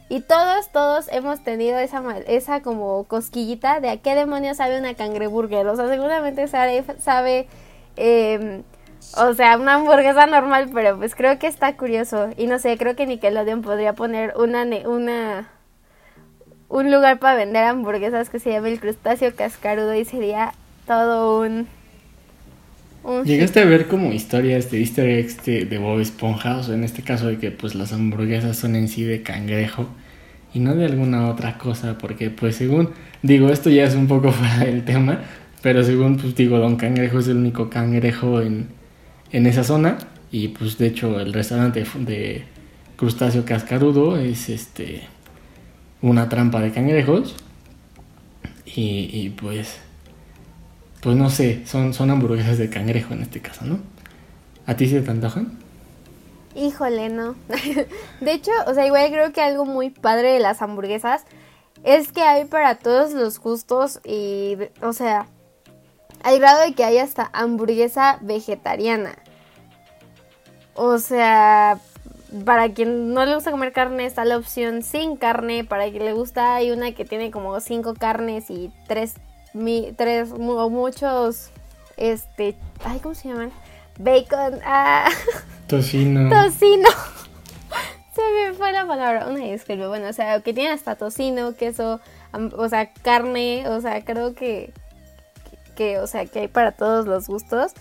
Y 0.09 0.21
todos, 0.21 0.71
todos 0.71 1.09
hemos 1.11 1.43
tenido 1.43 1.79
esa, 1.79 2.03
esa 2.29 2.63
como 2.63 3.05
cosquillita 3.05 3.81
de 3.81 3.91
a 3.91 3.97
qué 3.97 4.15
demonios 4.15 4.59
sabe 4.59 4.79
una 4.79 4.95
cangreburger. 4.95 5.67
O 5.67 5.77
sea, 5.77 5.89
seguramente 5.89 6.47
sabe, 6.47 6.85
sabe 7.01 7.49
em, 7.97 8.63
o 9.17 9.35
sea, 9.35 9.57
una 9.59 9.75
hamburguesa 9.75 10.27
normal, 10.27 10.71
pero 10.73 10.97
pues 10.97 11.15
creo 11.15 11.39
que 11.39 11.49
está 11.49 11.77
curioso. 11.77 12.31
Y 12.37 12.47
no 12.47 12.59
sé, 12.59 12.79
creo 12.79 12.95
que 12.95 13.07
Nickelodeon 13.07 13.63
podría 13.63 13.95
poner 13.95 14.35
una, 14.37 14.65
una 14.87 15.51
un 16.69 16.91
lugar 16.91 17.19
para 17.19 17.37
vender 17.37 17.65
hamburguesas 17.65 18.31
que 18.31 18.41
se 18.41 18.51
llama 18.51 18.69
el 18.69 18.81
crustáceo 18.81 19.35
cascarudo 19.35 19.95
y 19.95 20.05
sería 20.05 20.53
todo 20.87 21.41
un 21.41 21.69
¿Llegaste 23.25 23.61
a 23.61 23.65
ver 23.65 23.87
como 23.87 24.13
historias 24.13 24.69
de 24.73 24.81
easter 24.81 25.09
eggs 25.09 25.45
de, 25.45 25.79
Bob 25.79 26.01
Esponja? 26.01 26.57
O 26.57 26.63
sea, 26.65 26.75
en 26.75 26.83
este 26.83 27.03
caso 27.03 27.29
de 27.29 27.39
que 27.39 27.53
pues 27.53 27.77
las 27.77 27.93
hamburguesas 27.93 28.57
son 28.57 28.75
en 28.75 28.89
sí 28.89 29.05
de 29.05 29.23
cangrejo 29.23 29.89
y 30.53 30.59
no 30.59 30.75
de 30.75 30.87
alguna 30.87 31.29
otra 31.29 31.57
cosa, 31.57 31.99
porque 31.99 32.31
pues 32.31 32.57
según, 32.57 32.91
digo, 33.23 33.51
esto 33.51 33.71
ya 33.71 33.85
es 33.85 33.95
un 33.95 34.09
poco 34.09 34.33
fuera 34.33 34.59
del 34.59 34.85
tema, 34.85 35.21
pero 35.63 35.85
según 35.85 36.17
pues 36.17 36.35
digo, 36.35 36.59
Don 36.59 36.77
Cangrejo 36.77 37.21
es 37.21 37.29
el 37.29 37.37
único 37.37 37.71
cangrejo 37.71 38.41
en, 38.41 38.67
en 39.31 39.47
esa 39.47 39.63
zona 39.63 39.99
y 40.33 40.49
pues 40.49 40.77
de 40.77 40.89
hecho 40.89 41.21
el 41.21 41.33
restaurante 41.33 41.85
de 42.01 42.45
crustáceo 42.97 43.45
cascarudo 43.45 44.17
es 44.19 44.49
este 44.49 45.03
una 46.03 46.29
trampa 46.29 46.61
de 46.61 46.73
cangrejos 46.73 47.37
y 48.67 49.31
pues 49.31 49.79
pues 51.01 51.17
no 51.17 51.31
sé, 51.31 51.67
son, 51.67 51.95
son 51.95 52.11
hamburguesas 52.11 52.59
de 52.59 52.71
cangrejo 52.71 53.15
en 53.15 53.23
este 53.23 53.41
caso, 53.41 53.65
¿no? 53.65 53.79
¿A 54.67 54.75
ti 54.75 54.89
se 54.89 55.01
te 55.01 55.11
antojan? 55.11 55.59
Híjole, 56.55 57.11
no. 57.11 57.37
de 58.21 58.33
hecho, 58.33 58.51
o 58.67 58.75
sea, 58.75 58.87
igual 58.87 59.11
creo 59.11 59.33
que 59.33 59.43
algo 59.43 59.65
muy 59.65 59.91
padre 59.91 60.33
de 60.33 60.41
las 60.41 60.63
hamburguesas 60.63 61.25
es 61.85 62.13
que 62.13 62.23
hay 62.23 62.47
para 62.47 62.77
todos 62.77 63.13
los 63.13 63.39
gustos 63.39 64.01
y, 64.05 64.57
o 64.83 64.93
sea, 64.93 65.27
al 66.23 66.39
grado 66.39 66.63
de 66.63 66.73
que 66.73 66.83
hay 66.83 66.99
hasta 66.99 67.31
hamburguesa 67.33 68.19
vegetariana. 68.23 69.17
O 70.75 70.99
sea, 70.99 71.79
para 72.45 72.73
quien 72.73 73.15
no 73.15 73.25
le 73.25 73.35
gusta 73.35 73.51
comer 73.51 73.73
carne 73.73 74.07
está 74.07 74.25
la 74.25 74.37
opción 74.37 74.83
sin 74.83 75.17
carne, 75.17 75.65
para 75.65 75.91
quien 75.91 76.05
le 76.05 76.13
gusta 76.13 76.57
hay 76.57 76.71
una 76.71 76.93
que 76.93 77.05
tiene 77.05 77.31
como 77.31 77.61
cinco 77.61 77.95
carnes 77.95 78.51
y 78.51 78.73
tres 78.89 79.15
mi, 79.57 79.93
tres 79.97 80.31
o 80.33 80.71
muchos, 80.71 81.51
este, 81.97 82.57
ay, 82.85 83.01
¿cómo 83.01 83.15
se 83.15 83.29
llaman? 83.29 83.53
Bacon, 83.99 84.61
ah, 84.65 85.09
tocino. 85.67 86.29
Tocino. 86.29 86.89
se 88.15 88.23
me 88.23 88.55
fue 88.55 88.73
la 88.73 88.87
palabra, 88.87 89.27
una 89.29 89.41
disculpa. 89.41 89.89
Bueno, 89.89 90.09
o 90.09 90.13
sea, 90.13 90.41
que 90.41 90.53
tiene 90.53 90.71
hasta 90.71 90.97
tocino, 90.97 91.55
queso, 91.55 92.01
o 92.33 92.69
sea, 92.69 92.93
carne, 92.93 93.69
o 93.69 93.81
sea, 93.81 94.05
creo 94.05 94.35
que, 94.35 94.73
que, 95.75 95.99
o 95.99 96.07
sea, 96.07 96.27
que 96.27 96.41
hay 96.41 96.49
para 96.49 96.73
todos 96.73 97.07
los 97.07 97.27
gustos. 97.27 97.73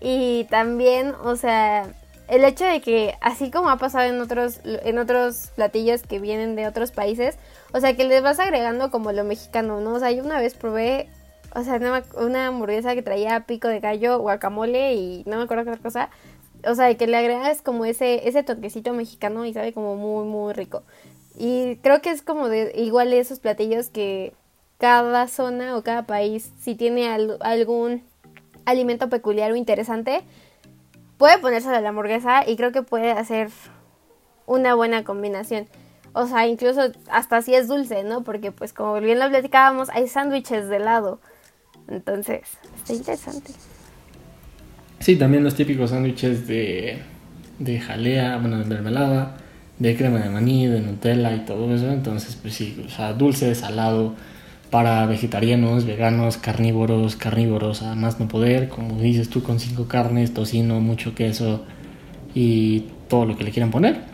Y 0.00 0.44
también, 0.50 1.14
o 1.22 1.36
sea, 1.36 1.88
el 2.28 2.44
hecho 2.44 2.64
de 2.64 2.80
que, 2.80 3.16
así 3.20 3.50
como 3.50 3.70
ha 3.70 3.76
pasado 3.76 4.04
en 4.04 4.20
otros, 4.20 4.60
en 4.64 4.98
otros 4.98 5.50
platillos 5.54 6.02
que 6.02 6.18
vienen 6.18 6.56
de 6.56 6.66
otros 6.66 6.90
países, 6.90 7.36
o 7.74 7.80
sea, 7.80 7.96
que 7.96 8.04
les 8.04 8.22
vas 8.22 8.38
agregando 8.38 8.92
como 8.92 9.10
lo 9.10 9.24
mexicano, 9.24 9.80
¿no? 9.80 9.94
O 9.94 9.98
sea, 9.98 10.12
yo 10.12 10.22
una 10.22 10.38
vez 10.38 10.54
probé, 10.54 11.08
o 11.56 11.64
sea, 11.64 11.80
una, 12.16 12.46
hamburguesa 12.46 12.94
que 12.94 13.02
traía 13.02 13.46
pico 13.46 13.66
de 13.66 13.80
gallo, 13.80 14.20
guacamole 14.20 14.94
y 14.94 15.24
no 15.26 15.38
me 15.38 15.42
acuerdo 15.42 15.64
qué 15.64 15.70
otra 15.70 15.82
cosa. 15.82 16.10
O 16.68 16.76
sea, 16.76 16.94
que 16.96 17.08
le 17.08 17.16
agregas 17.16 17.62
como 17.62 17.84
ese, 17.84 18.28
ese 18.28 18.44
toquecito 18.44 18.92
mexicano 18.92 19.44
y 19.44 19.52
sabe 19.52 19.72
como 19.72 19.96
muy, 19.96 20.24
muy 20.24 20.52
rico. 20.52 20.84
Y 21.36 21.74
creo 21.82 22.00
que 22.00 22.10
es 22.10 22.22
como 22.22 22.48
de 22.48 22.70
igual 22.76 23.12
esos 23.12 23.40
platillos 23.40 23.90
que 23.90 24.34
cada 24.78 25.26
zona 25.26 25.76
o 25.76 25.82
cada 25.82 26.06
país, 26.06 26.52
si 26.60 26.76
tiene 26.76 27.08
algún 27.08 28.04
alimento 28.66 29.08
peculiar 29.08 29.50
o 29.50 29.56
interesante, 29.56 30.22
puede 31.18 31.38
ponerse 31.38 31.70
a 31.70 31.80
la 31.80 31.88
hamburguesa 31.88 32.48
y 32.48 32.54
creo 32.54 32.70
que 32.70 32.82
puede 32.82 33.10
hacer 33.10 33.50
una 34.46 34.76
buena 34.76 35.02
combinación. 35.02 35.66
O 36.14 36.26
sea, 36.28 36.46
incluso 36.46 36.92
hasta 37.10 37.42
si 37.42 37.54
es 37.54 37.68
dulce, 37.68 38.04
¿no? 38.04 38.22
Porque 38.22 38.52
pues 38.52 38.72
como 38.72 38.98
bien 39.00 39.18
lo 39.18 39.28
platicábamos, 39.28 39.90
hay 39.90 40.08
sándwiches 40.08 40.68
de 40.68 40.76
helado. 40.76 41.18
Entonces, 41.88 42.42
está 42.76 42.94
interesante. 42.94 43.52
Sí, 45.00 45.16
también 45.16 45.44
los 45.44 45.54
típicos 45.54 45.90
sándwiches 45.90 46.46
de, 46.46 47.02
de 47.58 47.80
jalea, 47.80 48.38
bueno, 48.38 48.58
de 48.58 48.64
mermelada, 48.64 49.36
de 49.78 49.96
crema 49.96 50.20
de 50.20 50.30
maní, 50.30 50.68
de 50.68 50.80
Nutella 50.80 51.34
y 51.34 51.40
todo 51.40 51.74
eso. 51.74 51.90
Entonces, 51.90 52.38
pues 52.40 52.54
sí, 52.54 52.82
o 52.86 52.88
sea, 52.88 53.12
dulce, 53.12 53.52
salado, 53.56 54.14
para 54.70 55.04
vegetarianos, 55.06 55.84
veganos, 55.84 56.36
carnívoros, 56.36 57.16
carnívoros 57.16 57.82
a 57.82 57.96
más 57.96 58.20
no 58.20 58.28
poder, 58.28 58.68
como 58.68 59.00
dices 59.00 59.28
tú, 59.28 59.42
con 59.42 59.58
cinco 59.58 59.88
carnes, 59.88 60.32
tocino, 60.32 60.80
mucho 60.80 61.14
queso 61.14 61.64
y 62.34 62.86
todo 63.08 63.24
lo 63.26 63.36
que 63.36 63.44
le 63.44 63.50
quieran 63.50 63.72
poner. 63.72 64.13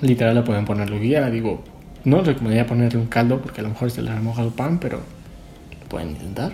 Literal 0.00 0.34
le 0.34 0.42
pueden 0.42 0.64
poner 0.64 0.90
lo 0.90 1.00
que 1.00 1.30
digo, 1.30 1.62
no 2.04 2.22
recomendaría 2.22 2.66
ponerle 2.66 2.98
un 2.98 3.06
caldo 3.06 3.40
porque 3.40 3.60
a 3.60 3.64
lo 3.64 3.70
mejor 3.70 3.90
se 3.90 4.02
le 4.02 4.12
remoja 4.12 4.42
el 4.42 4.50
pan, 4.50 4.78
pero 4.78 4.98
lo 4.98 5.88
pueden 5.88 6.10
intentar. 6.10 6.52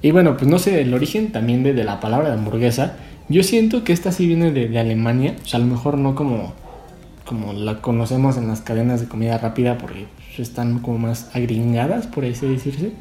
Y 0.00 0.10
bueno, 0.12 0.36
pues 0.36 0.48
no 0.48 0.58
sé, 0.58 0.80
el 0.80 0.94
origen 0.94 1.32
también 1.32 1.62
de, 1.62 1.72
la 1.84 2.00
palabra 2.00 2.28
de 2.28 2.34
hamburguesa, 2.34 2.96
yo 3.28 3.42
siento 3.42 3.82
que 3.82 3.92
esta 3.92 4.12
sí 4.12 4.26
viene 4.26 4.52
de, 4.52 4.68
de 4.68 4.78
Alemania, 4.78 5.34
o 5.42 5.46
sea, 5.46 5.58
a 5.58 5.62
lo 5.62 5.68
mejor 5.68 5.98
no 5.98 6.14
como, 6.14 6.52
como 7.24 7.52
la 7.52 7.80
conocemos 7.80 8.36
en 8.36 8.46
las 8.46 8.60
cadenas 8.60 9.00
de 9.00 9.08
comida 9.08 9.38
rápida, 9.38 9.76
porque 9.78 10.06
están 10.42 10.78
como 10.80 10.98
más 10.98 11.30
agringadas, 11.34 12.06
por 12.06 12.24
así 12.24 12.46
decirse. 12.46 12.92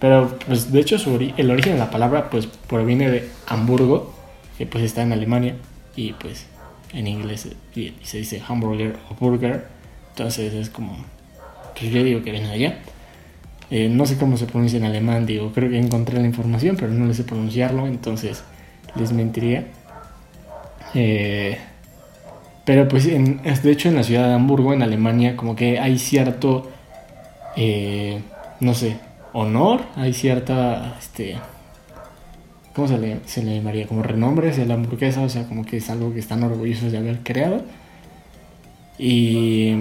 Pero 0.00 0.36
pues 0.46 0.72
de 0.72 0.80
hecho 0.80 0.96
el 1.36 1.50
origen 1.50 1.74
de 1.74 1.78
la 1.78 1.90
palabra 1.90 2.28
pues 2.30 2.46
proviene 2.46 3.10
de 3.10 3.28
Hamburgo, 3.46 4.12
que 4.58 4.66
pues 4.66 4.84
está 4.84 5.02
en 5.02 5.12
Alemania 5.12 5.56
y 5.96 6.12
pues 6.12 6.46
en 6.94 7.06
inglés 7.06 7.48
se 8.02 8.18
dice 8.18 8.42
hamburger 8.46 8.96
o 9.10 9.14
burger. 9.14 9.66
Entonces 10.10 10.54
es 10.54 10.70
como, 10.70 10.96
pues 11.78 11.90
yo 11.90 12.02
digo 12.02 12.22
que 12.22 12.30
viene 12.30 12.50
allá. 12.50 12.78
Eh, 13.70 13.88
no 13.88 14.06
sé 14.06 14.16
cómo 14.16 14.36
se 14.36 14.46
pronuncia 14.46 14.78
en 14.78 14.84
alemán, 14.84 15.26
digo, 15.26 15.52
creo 15.52 15.70
que 15.70 15.78
encontré 15.78 16.20
la 16.20 16.26
información, 16.26 16.76
pero 16.78 16.92
no 16.92 17.06
le 17.06 17.14
sé 17.14 17.24
pronunciarlo, 17.24 17.86
entonces 17.86 18.44
les 18.94 19.12
mentiría. 19.12 19.66
Eh, 20.94 21.58
pero 22.64 22.86
pues 22.88 23.06
en, 23.06 23.42
de 23.42 23.72
hecho 23.72 23.88
en 23.88 23.96
la 23.96 24.02
ciudad 24.02 24.28
de 24.28 24.34
Hamburgo, 24.34 24.72
en 24.72 24.82
Alemania, 24.82 25.36
como 25.36 25.56
que 25.56 25.78
hay 25.78 25.98
cierto 25.98 26.70
eh, 27.56 28.20
no 28.60 28.74
sé, 28.74 28.96
honor, 29.32 29.82
hay 29.96 30.12
cierta, 30.12 30.96
este, 30.98 31.36
¿cómo 32.74 32.88
se 32.88 32.98
le, 32.98 33.20
se 33.26 33.42
le 33.42 33.56
llamaría? 33.56 33.86
Como 33.86 34.02
renombre 34.02 34.50
de 34.50 34.66
la 34.66 34.74
hamburguesa, 34.74 35.22
o 35.22 35.28
sea, 35.28 35.46
como 35.48 35.64
que 35.64 35.78
es 35.78 35.90
algo 35.90 36.12
que 36.12 36.20
están 36.20 36.42
orgullosos 36.42 36.92
de 36.92 36.98
haber 36.98 37.20
creado. 37.22 37.62
Y 38.98 39.74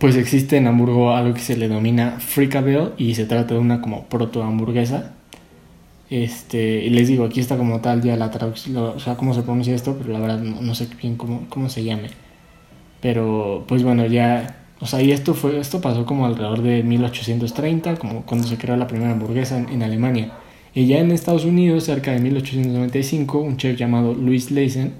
pues 0.00 0.16
existe 0.16 0.56
en 0.56 0.66
Hamburgo 0.66 1.12
algo 1.12 1.34
que 1.34 1.40
se 1.40 1.56
le 1.56 1.68
denomina 1.68 2.18
Frikabel 2.18 2.92
y 2.96 3.14
se 3.14 3.26
trata 3.26 3.54
de 3.54 3.60
una 3.60 3.80
como 3.80 4.06
proto 4.06 4.42
hamburguesa. 4.42 5.12
Este, 6.10 6.84
y 6.84 6.90
les 6.90 7.08
digo, 7.08 7.24
aquí 7.24 7.40
está 7.40 7.56
como 7.56 7.80
tal 7.80 8.02
ya 8.02 8.16
la 8.16 8.30
traducción, 8.30 8.76
o 8.76 8.98
sea, 9.00 9.16
cómo 9.16 9.34
se 9.34 9.42
pronuncia 9.42 9.74
esto, 9.74 9.96
pero 9.98 10.12
la 10.12 10.20
verdad 10.20 10.38
no, 10.40 10.60
no 10.60 10.74
sé 10.74 10.88
bien 11.00 11.16
cómo, 11.16 11.46
cómo 11.48 11.68
se 11.68 11.84
llame. 11.84 12.10
Pero 13.00 13.64
pues 13.66 13.82
bueno, 13.82 14.06
ya 14.06 14.62
o 14.82 14.86
sea, 14.86 15.00
y 15.00 15.12
esto, 15.12 15.34
fue, 15.34 15.60
esto 15.60 15.80
pasó 15.80 16.04
como 16.04 16.26
alrededor 16.26 16.60
de 16.60 16.82
1830, 16.82 17.94
como 17.98 18.22
cuando 18.26 18.48
se 18.48 18.58
creó 18.58 18.76
la 18.76 18.88
primera 18.88 19.12
hamburguesa 19.12 19.56
en, 19.56 19.80
Alemania. 19.80 20.32
Y 20.74 20.86
ya 20.86 20.98
en 20.98 21.10
Estados 21.10 21.44
Unidos, 21.44 21.84
cerca 21.84 22.12
de 22.12 22.20
1895, 22.20 23.38
un 23.38 23.56
chef 23.56 23.76
llamado 23.76 24.14
Louis 24.14 24.50
Leisen, 24.50 24.94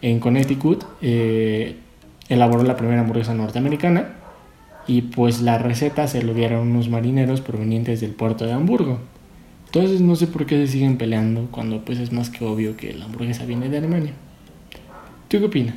en 0.00 0.20
Connecticut, 0.20 0.84
eh, 1.02 1.76
elaboró 2.28 2.62
la 2.62 2.76
primera 2.76 3.00
hamburguesa 3.00 3.34
norteamericana. 3.34 4.14
Y 4.86 5.02
pues 5.02 5.42
la 5.42 5.58
receta 5.58 6.06
se 6.08 6.22
lo 6.22 6.32
dieron 6.34 6.68
unos 6.68 6.88
marineros 6.88 7.40
provenientes 7.40 8.00
del 8.00 8.12
puerto 8.12 8.46
de 8.46 8.52
Hamburgo. 8.52 9.00
Entonces 9.66 10.00
no 10.00 10.16
sé 10.16 10.28
por 10.28 10.46
qué 10.46 10.56
se 10.64 10.72
siguen 10.72 10.96
peleando 10.96 11.48
cuando 11.50 11.84
pues 11.84 11.98
es 11.98 12.10
más 12.10 12.30
que 12.30 12.44
obvio 12.44 12.76
que 12.76 12.94
la 12.94 13.04
hamburguesa 13.04 13.44
viene 13.44 13.68
de 13.68 13.78
Alemania. 13.78 14.12
¿Tú 15.28 15.38
qué 15.40 15.44
opinas? 15.44 15.76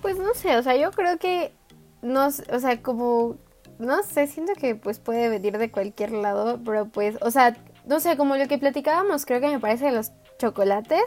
Pues 0.00 0.16
no 0.16 0.32
sé, 0.34 0.56
o 0.56 0.62
sea, 0.62 0.74
yo 0.74 0.90
creo 0.92 1.18
que 1.18 1.52
no, 2.00 2.28
o 2.28 2.58
sea, 2.60 2.80
como 2.80 3.36
no 3.78 4.02
sé, 4.02 4.26
siento 4.26 4.52
que 4.54 4.74
pues 4.74 4.98
puede 4.98 5.28
venir 5.28 5.58
de 5.58 5.70
cualquier 5.70 6.12
lado, 6.12 6.60
pero 6.64 6.86
pues, 6.86 7.16
o 7.20 7.30
sea, 7.30 7.56
no 7.86 8.00
sé, 8.00 8.16
como 8.16 8.36
lo 8.36 8.48
que 8.48 8.58
platicábamos, 8.58 9.24
creo 9.24 9.40
que 9.40 9.48
me 9.48 9.60
parece 9.60 9.86
de 9.86 9.92
los 9.92 10.12
chocolates 10.38 11.04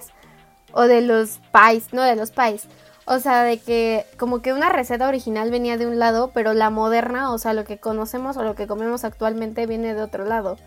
o 0.72 0.84
de 0.84 1.02
los 1.02 1.40
pies, 1.52 1.94
no 1.94 2.02
de 2.04 2.16
los 2.16 2.32
pies. 2.32 2.68
O 3.06 3.20
sea, 3.20 3.44
de 3.44 3.58
que 3.58 4.06
como 4.18 4.42
que 4.42 4.54
una 4.54 4.70
receta 4.70 5.08
original 5.08 5.50
venía 5.50 5.78
de 5.78 5.88
un 5.88 5.98
lado, 5.98 6.32
pero 6.34 6.54
la 6.54 6.70
moderna, 6.70 7.34
o 7.34 7.38
sea, 7.40 7.54
lo 7.54 7.66
que 7.66 7.80
conocemos 7.80 8.38
o 8.38 8.44
lo 8.44 8.56
que 8.56 8.68
comemos 8.68 9.04
actualmente 9.04 9.66
viene 9.66 9.96
de 9.96 10.04
otro 10.04 10.26
lado. 10.26 10.58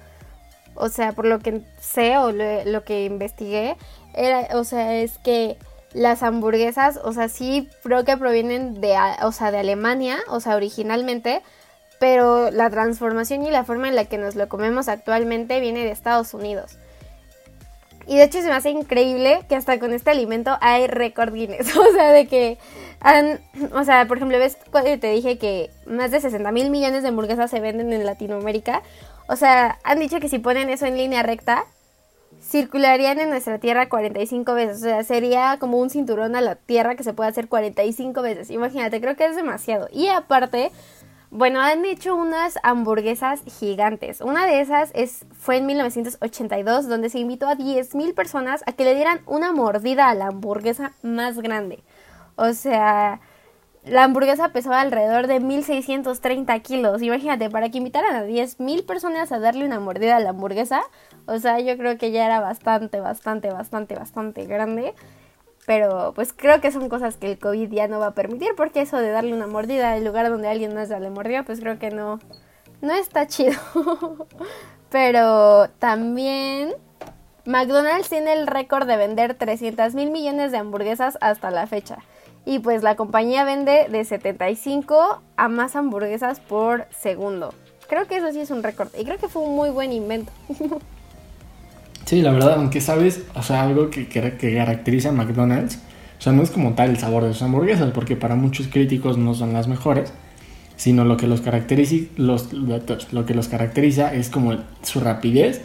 O 0.74 0.88
sea, 0.88 1.12
por 1.12 1.24
lo 1.24 1.38
que 1.38 1.62
sé 1.80 2.18
o 2.18 2.32
lo, 2.32 2.84
que 2.84 3.04
investigué, 3.04 3.76
era, 4.14 4.58
o 4.58 4.64
sea, 4.64 4.96
es 4.96 5.18
que 5.18 5.56
las 5.92 6.22
hamburguesas, 6.22 6.98
o 7.04 7.12
sea, 7.12 7.28
sí 7.28 7.68
creo 7.82 8.04
que 8.04 8.16
provienen 8.16 8.80
de, 8.80 8.96
o 9.22 9.32
sea, 9.32 9.50
de 9.50 9.58
Alemania, 9.58 10.18
o 10.28 10.40
sea, 10.40 10.56
originalmente, 10.56 11.42
pero 12.02 12.50
la 12.50 12.68
transformación 12.68 13.46
y 13.46 13.52
la 13.52 13.62
forma 13.62 13.86
en 13.86 13.94
la 13.94 14.06
que 14.06 14.18
nos 14.18 14.34
lo 14.34 14.48
comemos 14.48 14.88
actualmente 14.88 15.60
viene 15.60 15.84
de 15.84 15.92
Estados 15.92 16.34
Unidos. 16.34 16.76
Y 18.08 18.16
de 18.16 18.24
hecho 18.24 18.42
se 18.42 18.48
me 18.48 18.54
hace 18.54 18.70
increíble 18.70 19.42
que 19.48 19.54
hasta 19.54 19.78
con 19.78 19.92
este 19.92 20.10
alimento 20.10 20.58
hay 20.60 20.88
récord 20.88 21.32
Guinness. 21.32 21.76
O 21.76 21.92
sea, 21.92 22.10
de 22.10 22.26
que 22.26 22.58
han, 22.98 23.38
o 23.72 23.84
sea, 23.84 24.08
por 24.08 24.16
ejemplo, 24.16 24.36
ves 24.40 24.56
cuando 24.72 24.98
te 24.98 25.12
dije 25.12 25.38
que 25.38 25.70
más 25.86 26.10
de 26.10 26.20
60 26.20 26.50
mil 26.50 26.70
millones 26.70 27.04
de 27.04 27.10
hamburguesas 27.10 27.48
se 27.52 27.60
venden 27.60 27.92
en 27.92 28.04
Latinoamérica. 28.04 28.82
O 29.28 29.36
sea, 29.36 29.78
han 29.84 30.00
dicho 30.00 30.18
que 30.18 30.28
si 30.28 30.40
ponen 30.40 30.70
eso 30.70 30.86
en 30.86 30.96
línea 30.96 31.22
recta, 31.22 31.66
circularían 32.42 33.20
en 33.20 33.30
nuestra 33.30 33.60
tierra 33.60 33.88
45 33.88 34.54
veces. 34.54 34.78
O 34.78 34.80
sea, 34.80 35.04
sería 35.04 35.56
como 35.60 35.78
un 35.78 35.88
cinturón 35.88 36.34
a 36.34 36.40
la 36.40 36.56
tierra 36.56 36.96
que 36.96 37.04
se 37.04 37.12
puede 37.12 37.30
hacer 37.30 37.46
45 37.46 38.22
veces. 38.22 38.50
Imagínate, 38.50 39.00
creo 39.00 39.14
que 39.14 39.26
es 39.26 39.36
demasiado. 39.36 39.88
Y 39.92 40.08
aparte, 40.08 40.72
bueno, 41.32 41.62
han 41.62 41.86
hecho 41.86 42.14
unas 42.14 42.58
hamburguesas 42.62 43.40
gigantes. 43.58 44.20
Una 44.20 44.44
de 44.44 44.60
esas 44.60 44.90
es, 44.94 45.24
fue 45.32 45.56
en 45.56 45.64
1982, 45.64 46.88
donde 46.88 47.08
se 47.08 47.20
invitó 47.20 47.48
a 47.48 47.56
10.000 47.56 48.14
personas 48.14 48.62
a 48.66 48.72
que 48.72 48.84
le 48.84 48.94
dieran 48.94 49.22
una 49.24 49.50
mordida 49.50 50.10
a 50.10 50.14
la 50.14 50.26
hamburguesa 50.26 50.92
más 51.00 51.38
grande. 51.38 51.82
O 52.36 52.52
sea, 52.52 53.22
la 53.82 54.04
hamburguesa 54.04 54.50
pesaba 54.50 54.82
alrededor 54.82 55.26
de 55.26 55.40
1.630 55.40 56.60
kilos. 56.60 57.00
Imagínate, 57.00 57.48
para 57.48 57.70
que 57.70 57.78
invitaran 57.78 58.14
a 58.14 58.26
10.000 58.26 58.84
personas 58.84 59.32
a 59.32 59.38
darle 59.38 59.64
una 59.64 59.80
mordida 59.80 60.16
a 60.16 60.20
la 60.20 60.30
hamburguesa, 60.30 60.82
o 61.24 61.38
sea, 61.38 61.60
yo 61.60 61.78
creo 61.78 61.96
que 61.96 62.10
ya 62.10 62.26
era 62.26 62.40
bastante, 62.40 63.00
bastante, 63.00 63.50
bastante, 63.50 63.94
bastante 63.94 64.44
grande. 64.44 64.94
Pero 65.66 66.12
pues 66.14 66.32
creo 66.32 66.60
que 66.60 66.72
son 66.72 66.88
cosas 66.88 67.16
que 67.16 67.30
el 67.30 67.38
COVID 67.38 67.70
ya 67.70 67.86
no 67.86 68.00
va 68.00 68.08
a 68.08 68.14
permitir 68.14 68.54
porque 68.56 68.80
eso 68.80 68.98
de 68.98 69.10
darle 69.10 69.32
una 69.32 69.46
mordida 69.46 69.92
al 69.92 70.04
lugar 70.04 70.28
donde 70.28 70.48
alguien 70.48 70.74
más 70.74 70.88
ya 70.88 70.98
le 70.98 71.10
mordió, 71.10 71.44
pues 71.44 71.60
creo 71.60 71.78
que 71.78 71.90
no, 71.90 72.18
no 72.80 72.92
está 72.92 73.26
chido. 73.28 73.58
Pero 74.90 75.68
también 75.78 76.74
McDonald's 77.44 78.08
tiene 78.08 78.32
el 78.32 78.46
récord 78.46 78.86
de 78.86 78.96
vender 78.96 79.34
300 79.34 79.94
mil 79.94 80.10
millones 80.10 80.52
de 80.52 80.58
hamburguesas 80.58 81.16
hasta 81.20 81.50
la 81.50 81.66
fecha. 81.66 81.98
Y 82.44 82.58
pues 82.58 82.82
la 82.82 82.96
compañía 82.96 83.44
vende 83.44 83.86
de 83.88 84.04
75 84.04 85.22
a 85.36 85.48
más 85.48 85.76
hamburguesas 85.76 86.40
por 86.40 86.86
segundo. 86.90 87.54
Creo 87.88 88.06
que 88.08 88.16
eso 88.16 88.32
sí 88.32 88.40
es 88.40 88.50
un 88.50 88.64
récord 88.64 88.88
y 88.98 89.04
creo 89.04 89.18
que 89.18 89.28
fue 89.28 89.42
un 89.42 89.54
muy 89.54 89.70
buen 89.70 89.92
invento. 89.92 90.32
Sí, 92.04 92.20
la 92.20 92.32
verdad, 92.32 92.54
aunque 92.54 92.80
sabes, 92.80 93.22
o 93.34 93.42
sea, 93.42 93.62
algo 93.62 93.90
que, 93.90 94.08
que, 94.08 94.54
caracteriza 94.54 95.10
a 95.10 95.12
McDonald's, 95.12 95.78
o 96.18 96.22
sea, 96.22 96.32
no 96.32 96.42
es 96.42 96.50
como 96.50 96.74
tal 96.74 96.90
el 96.90 96.98
sabor 96.98 97.24
de 97.24 97.32
sus 97.32 97.42
hamburguesas, 97.42 97.90
porque 97.92 98.16
para 98.16 98.34
muchos 98.34 98.68
críticos 98.68 99.18
no 99.18 99.34
son 99.34 99.52
las 99.52 99.68
mejores, 99.68 100.12
sino 100.76 101.04
lo 101.04 101.16
que 101.16 101.26
los 101.26 101.40
caracteriza, 101.40 102.06
los, 102.16 102.52
lo 102.52 103.26
que 103.26 103.34
los 103.34 103.48
caracteriza 103.48 104.14
es 104.14 104.30
como 104.30 104.56
su 104.82 105.00
rapidez 105.00 105.62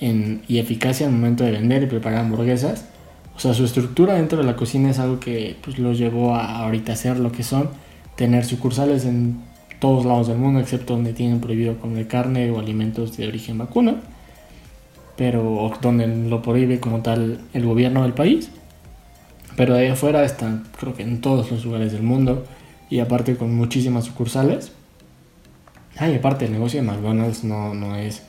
y 0.00 0.58
eficacia 0.58 1.06
al 1.06 1.12
momento 1.12 1.44
de 1.44 1.52
vender 1.52 1.84
y 1.84 1.86
preparar 1.86 2.20
hamburguesas. 2.20 2.86
O 3.36 3.38
sea, 3.38 3.54
su 3.54 3.64
estructura 3.64 4.14
dentro 4.14 4.38
de 4.38 4.44
la 4.44 4.56
cocina 4.56 4.90
es 4.90 4.98
algo 4.98 5.20
que 5.20 5.56
pues, 5.62 5.78
los 5.78 5.98
llevó 5.98 6.34
a 6.34 6.64
ahorita 6.64 6.96
ser 6.96 7.18
lo 7.18 7.32
que 7.32 7.42
son, 7.42 7.70
tener 8.16 8.44
sucursales 8.44 9.04
en 9.04 9.42
todos 9.78 10.04
lados 10.04 10.28
del 10.28 10.38
mundo, 10.38 10.58
excepto 10.60 10.94
donde 10.94 11.12
tienen 11.12 11.40
prohibido 11.40 11.78
comer 11.78 12.08
carne 12.08 12.50
o 12.50 12.58
alimentos 12.58 13.16
de 13.16 13.28
origen 13.28 13.58
vacuno 13.58 14.15
pero 15.16 15.72
donde 15.80 16.06
lo 16.06 16.42
prohíbe 16.42 16.78
como 16.80 17.02
tal 17.02 17.40
el 17.52 17.64
gobierno 17.64 18.02
del 18.02 18.12
país. 18.12 18.50
Pero 19.56 19.74
de 19.74 19.80
ahí 19.80 19.88
afuera 19.88 20.22
están, 20.24 20.64
creo 20.78 20.94
que 20.94 21.02
en 21.02 21.20
todos 21.20 21.50
los 21.50 21.64
lugares 21.64 21.92
del 21.92 22.02
mundo 22.02 22.44
y 22.90 23.00
aparte 23.00 23.36
con 23.36 23.54
muchísimas 23.54 24.04
sucursales. 24.04 24.72
Ah, 25.96 26.10
y 26.10 26.14
aparte 26.16 26.44
el 26.44 26.52
negocio 26.52 26.80
de 26.80 26.86
McDonald's 26.86 27.42
no, 27.42 27.72
no 27.72 27.96
es 27.96 28.22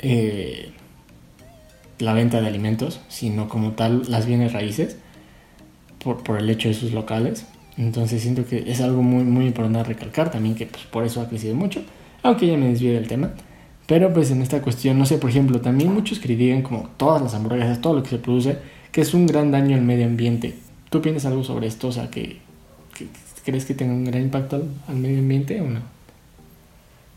eh, 0.00 0.72
la 2.00 2.12
venta 2.12 2.40
de 2.40 2.48
alimentos, 2.48 3.00
sino 3.08 3.48
como 3.48 3.72
tal 3.72 4.02
las 4.08 4.26
bienes 4.26 4.52
raíces 4.52 4.96
por, 6.02 6.24
por, 6.24 6.38
el 6.38 6.50
hecho 6.50 6.68
de 6.68 6.74
sus 6.74 6.92
locales. 6.92 7.46
Entonces 7.76 8.22
siento 8.22 8.44
que 8.44 8.64
es 8.66 8.80
algo 8.80 9.02
muy, 9.02 9.22
muy 9.22 9.46
importante 9.46 9.84
recalcar 9.84 10.32
también 10.32 10.56
que 10.56 10.66
pues, 10.66 10.84
por 10.84 11.04
eso 11.04 11.20
ha 11.20 11.28
crecido 11.28 11.54
mucho, 11.54 11.82
aunque 12.24 12.48
ya 12.48 12.56
me 12.56 12.66
desvíe 12.66 12.92
del 12.92 13.06
tema. 13.06 13.30
Pero 13.90 14.12
pues 14.12 14.30
en 14.30 14.40
esta 14.40 14.62
cuestión, 14.62 15.00
no 15.00 15.04
sé, 15.04 15.18
por 15.18 15.30
ejemplo, 15.30 15.60
también 15.60 15.92
muchos 15.92 16.20
critican 16.20 16.62
como 16.62 16.88
todas 16.96 17.20
las 17.20 17.34
hamburguesas, 17.34 17.80
todo 17.80 17.94
lo 17.94 18.04
que 18.04 18.10
se 18.10 18.18
produce, 18.18 18.56
que 18.92 19.00
es 19.00 19.14
un 19.14 19.26
gran 19.26 19.50
daño 19.50 19.74
al 19.74 19.82
medio 19.82 20.06
ambiente. 20.06 20.54
¿Tú 20.90 21.02
piensas 21.02 21.26
algo 21.26 21.42
sobre 21.42 21.66
esto? 21.66 21.88
O 21.88 21.92
sea, 21.92 22.08
que, 22.08 22.38
¿crees 23.44 23.64
que 23.64 23.74
tenga 23.74 23.92
un 23.92 24.04
gran 24.04 24.22
impacto 24.22 24.62
al, 24.86 24.94
medio 24.94 25.18
ambiente 25.18 25.60
o 25.60 25.64
no? 25.64 25.80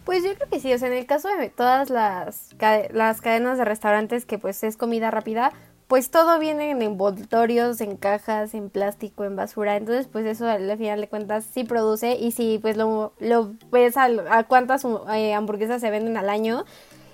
Pues 0.03 0.23
yo 0.23 0.33
creo 0.33 0.49
que 0.49 0.59
sí, 0.59 0.73
o 0.73 0.79
sea, 0.79 0.87
en 0.87 0.95
el 0.95 1.05
caso 1.05 1.27
de 1.39 1.49
todas 1.49 1.91
las, 1.91 2.55
las 2.91 3.21
cadenas 3.21 3.59
de 3.59 3.65
restaurantes 3.65 4.25
que 4.25 4.39
pues 4.39 4.63
es 4.63 4.75
comida 4.75 5.11
rápida, 5.11 5.51
pues 5.87 6.09
todo 6.09 6.39
viene 6.39 6.71
en 6.71 6.81
envoltorios, 6.81 7.81
en 7.81 7.97
cajas, 7.97 8.53
en 8.53 8.69
plástico, 8.69 9.23
en 9.23 9.35
basura. 9.35 9.75
Entonces, 9.75 10.07
pues 10.07 10.25
eso 10.25 10.47
al 10.47 10.77
final 10.77 11.01
de 11.01 11.09
cuentas 11.09 11.45
sí 11.45 11.63
produce 11.63 12.15
y 12.15 12.31
si 12.31 12.59
pues 12.59 12.77
lo, 12.77 13.13
lo 13.19 13.53
ves 13.71 13.97
a, 13.97 14.09
a 14.29 14.43
cuántas 14.43 14.85
eh, 15.13 15.33
hamburguesas 15.33 15.81
se 15.81 15.91
venden 15.91 16.17
al 16.17 16.29
año. 16.29 16.65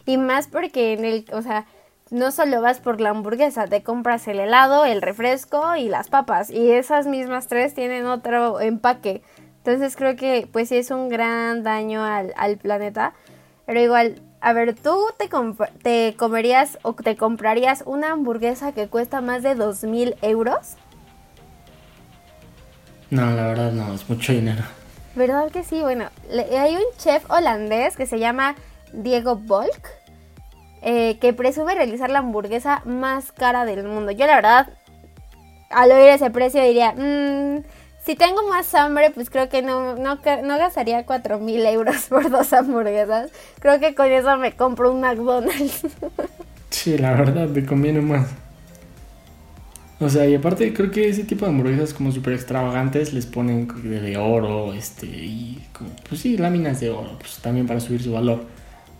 Y 0.05 0.17
más 0.17 0.47
porque 0.47 0.93
en 0.93 1.05
el, 1.05 1.25
o 1.33 1.41
sea, 1.41 1.65
no 2.11 2.31
solo 2.31 2.61
vas 2.61 2.79
por 2.79 3.01
la 3.01 3.09
hamburguesa, 3.09 3.67
te 3.67 3.83
compras 3.83 4.27
el 4.27 4.39
helado, 4.39 4.85
el 4.85 5.01
refresco 5.01 5.75
y 5.75 5.89
las 5.89 6.09
papas. 6.09 6.49
Y 6.49 6.71
esas 6.71 7.05
mismas 7.07 7.47
tres 7.47 7.73
tienen 7.73 8.05
otro 8.05 8.59
empaque. 8.59 9.21
Entonces 9.57 9.95
creo 9.95 10.15
que 10.15 10.47
pues 10.51 10.69
sí 10.69 10.77
es 10.77 10.89
un 10.89 11.09
gran 11.09 11.63
daño 11.63 12.03
al, 12.03 12.33
al 12.37 12.57
planeta. 12.57 13.13
Pero 13.65 13.81
igual 13.81 14.21
a 14.41 14.53
ver, 14.53 14.75
¿tú 14.75 15.07
te, 15.17 15.29
te 15.81 16.15
comerías 16.17 16.79
o 16.81 16.93
te 16.93 17.15
comprarías 17.15 17.83
una 17.85 18.11
hamburguesa 18.11 18.71
que 18.71 18.87
cuesta 18.87 19.21
más 19.21 19.43
de 19.43 19.55
dos 19.55 19.83
mil 19.83 20.15
euros? 20.21 20.75
No, 23.09 23.31
la 23.31 23.47
verdad 23.47 23.71
no, 23.71 23.93
es 23.93 24.07
mucho 24.09 24.33
dinero. 24.33 24.63
¿Verdad 25.15 25.51
que 25.51 25.63
sí? 25.63 25.81
Bueno, 25.81 26.09
hay 26.31 26.75
un 26.75 26.83
chef 26.97 27.29
holandés 27.29 27.97
que 27.97 28.05
se 28.05 28.19
llama 28.19 28.55
Diego 28.93 29.35
Volk 29.35 29.99
eh, 30.81 31.17
que 31.19 31.33
presume 31.33 31.75
realizar 31.75 32.09
la 32.09 32.19
hamburguesa 32.19 32.81
más 32.85 33.31
cara 33.31 33.65
del 33.65 33.83
mundo. 33.83 34.11
Yo 34.11 34.25
la 34.27 34.35
verdad, 34.35 34.69
al 35.69 35.91
oír 35.91 36.09
ese 36.09 36.29
precio 36.29 36.63
diría, 36.63 36.93
mmm, 36.93 37.63
si 38.09 38.15
tengo 38.15 38.41
más 38.49 38.73
hambre, 38.73 39.11
pues 39.13 39.29
creo 39.29 39.49
que 39.49 39.61
no, 39.61 39.95
no, 39.95 40.15
no 40.15 40.57
gastaría 40.57 41.05
4 41.05 41.37
mil 41.37 41.63
euros 41.63 42.07
por 42.09 42.31
dos 42.31 42.51
hamburguesas. 42.53 43.29
Creo 43.59 43.79
que 43.79 43.93
con 43.93 44.07
eso 44.07 44.35
me 44.37 44.53
compro 44.53 44.91
un 44.91 45.01
McDonald's. 45.01 45.85
Sí, 46.71 46.97
la 46.97 47.13
verdad, 47.13 47.47
me 47.47 47.65
conviene 47.65 48.01
más. 48.01 48.27
O 49.99 50.09
sea, 50.09 50.25
y 50.27 50.33
aparte 50.33 50.73
creo 50.73 50.89
que 50.89 51.09
ese 51.09 51.23
tipo 51.23 51.45
de 51.45 51.51
hamburguesas 51.51 51.93
como 51.93 52.11
súper 52.11 52.33
extravagantes 52.33 53.13
les 53.13 53.25
ponen 53.27 53.67
de 53.83 54.17
oro, 54.17 54.73
este, 54.73 55.05
y 55.05 55.63
pues 56.07 56.21
sí, 56.21 56.37
láminas 56.37 56.79
de 56.79 56.89
oro, 56.89 57.17
pues 57.19 57.37
también 57.39 57.67
para 57.67 57.79
subir 57.79 58.01
su 58.01 58.13
valor. 58.13 58.45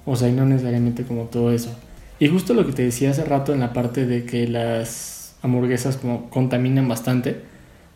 O 0.06 0.15
sea, 0.15 0.30
y 0.30 0.34
no 0.34 0.45
necesariamente 0.45 1.04
como 1.04 1.26
todo 1.26 1.52
eso. 1.52 1.76
Y 2.19 2.28
justo 2.28 2.54
lo 2.54 2.65
que 2.65 2.74
te 2.74 2.84
decía 2.84 3.10
hace 3.10 3.24
rato 3.24 3.54
en 3.54 3.60
la 3.60 3.74
parte 3.74 4.06
de 4.06 4.26
que 4.26 4.48
las 4.48 5.36
hamburguesas 5.41 5.98
como 5.98 6.30
contaminan 6.30 6.88
bastante 6.88 7.48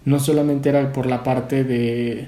no 0.05 0.19
solamente 0.19 0.69
era 0.69 0.91
por 0.93 1.05
la 1.05 1.23
parte 1.23 1.63
de 1.63 2.27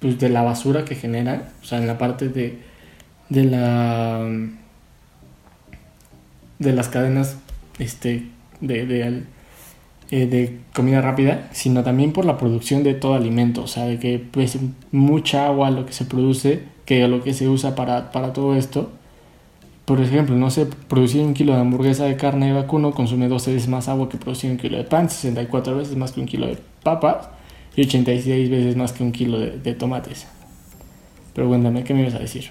pues 0.00 0.18
de 0.18 0.28
la 0.28 0.42
basura 0.42 0.84
que 0.84 0.94
genera, 0.94 1.52
o 1.62 1.64
sea, 1.64 1.78
en 1.78 1.86
la 1.86 1.98
parte 1.98 2.28
de 2.28 2.58
de 3.28 3.44
la 3.44 4.28
de 6.58 6.72
las 6.72 6.88
cadenas 6.88 7.36
este 7.78 8.28
de, 8.60 8.86
de, 8.86 9.22
eh, 10.10 10.26
de 10.26 10.58
comida 10.74 11.00
rápida, 11.00 11.48
sino 11.52 11.82
también 11.82 12.12
por 12.12 12.24
la 12.24 12.38
producción 12.38 12.82
de 12.82 12.94
todo 12.94 13.14
alimento, 13.14 13.62
o 13.62 13.66
sea, 13.66 13.84
de 13.84 13.98
que 13.98 14.18
pues 14.18 14.58
mucha 14.92 15.46
agua 15.46 15.70
lo 15.70 15.86
que 15.86 15.92
se 15.92 16.04
produce, 16.04 16.62
que 16.84 17.06
lo 17.08 17.22
que 17.22 17.34
se 17.34 17.48
usa 17.48 17.74
para, 17.74 18.12
para 18.12 18.32
todo 18.32 18.54
esto, 18.56 18.92
por 19.84 20.00
ejemplo, 20.00 20.34
no 20.34 20.50
sé, 20.50 20.66
producir 20.66 21.22
un 21.22 21.34
kilo 21.34 21.52
de 21.54 21.60
hamburguesa 21.60 22.04
de 22.04 22.16
carne 22.16 22.46
de 22.46 22.52
vacuno 22.54 22.92
consume 22.92 23.28
12 23.28 23.52
veces 23.52 23.68
más 23.68 23.88
agua 23.88 24.08
que 24.08 24.16
producir 24.16 24.50
un 24.50 24.56
kilo 24.56 24.78
de 24.78 24.84
pan, 24.84 25.10
64 25.10 25.76
veces 25.76 25.96
más 25.96 26.12
que 26.12 26.20
un 26.20 26.26
kilo 26.26 26.46
de 26.46 26.58
papas 26.82 27.28
y 27.76 27.82
86 27.82 28.50
veces 28.50 28.76
más 28.76 28.92
que 28.92 29.02
un 29.02 29.12
kilo 29.12 29.38
de, 29.38 29.74
tomates. 29.74 30.26
Pero 31.34 31.48
cuéntame, 31.48 31.84
¿qué 31.84 31.92
me 31.92 32.02
ibas 32.02 32.14
a 32.14 32.20
decir? 32.20 32.50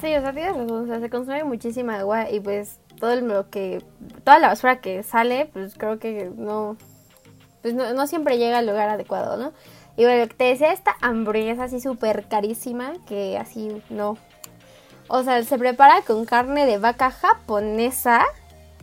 Sí, 0.00 0.14
o 0.14 0.20
sea, 0.20 0.32
tienes 0.32 0.56
razón, 0.56 0.84
o 0.84 0.86
sea, 0.86 1.00
se 1.00 1.10
consume 1.10 1.44
muchísima 1.44 1.98
agua 1.98 2.30
y 2.30 2.40
pues 2.40 2.78
todo 2.98 3.14
lo 3.20 3.50
que, 3.50 3.82
toda 4.24 4.38
la 4.38 4.48
basura 4.48 4.80
que 4.80 5.02
sale, 5.02 5.50
pues 5.52 5.74
creo 5.76 5.98
que 5.98 6.30
no, 6.34 6.76
pues 7.60 7.74
no, 7.74 7.92
no 7.92 8.06
siempre 8.06 8.38
llega 8.38 8.58
al 8.58 8.66
lugar 8.66 8.88
adecuado, 8.88 9.36
¿no? 9.36 9.52
Y 9.98 10.04
bueno, 10.04 10.26
te 10.34 10.44
decía 10.44 10.72
esta 10.72 10.96
hamburguesa 11.02 11.64
así 11.64 11.78
súper 11.78 12.24
carísima 12.24 12.94
que 13.06 13.36
así 13.36 13.68
no, 13.90 14.16
o 15.14 15.22
sea, 15.22 15.44
se 15.44 15.58
prepara 15.58 16.00
con 16.00 16.24
carne 16.24 16.64
de 16.64 16.78
vaca 16.78 17.10
japonesa. 17.10 18.24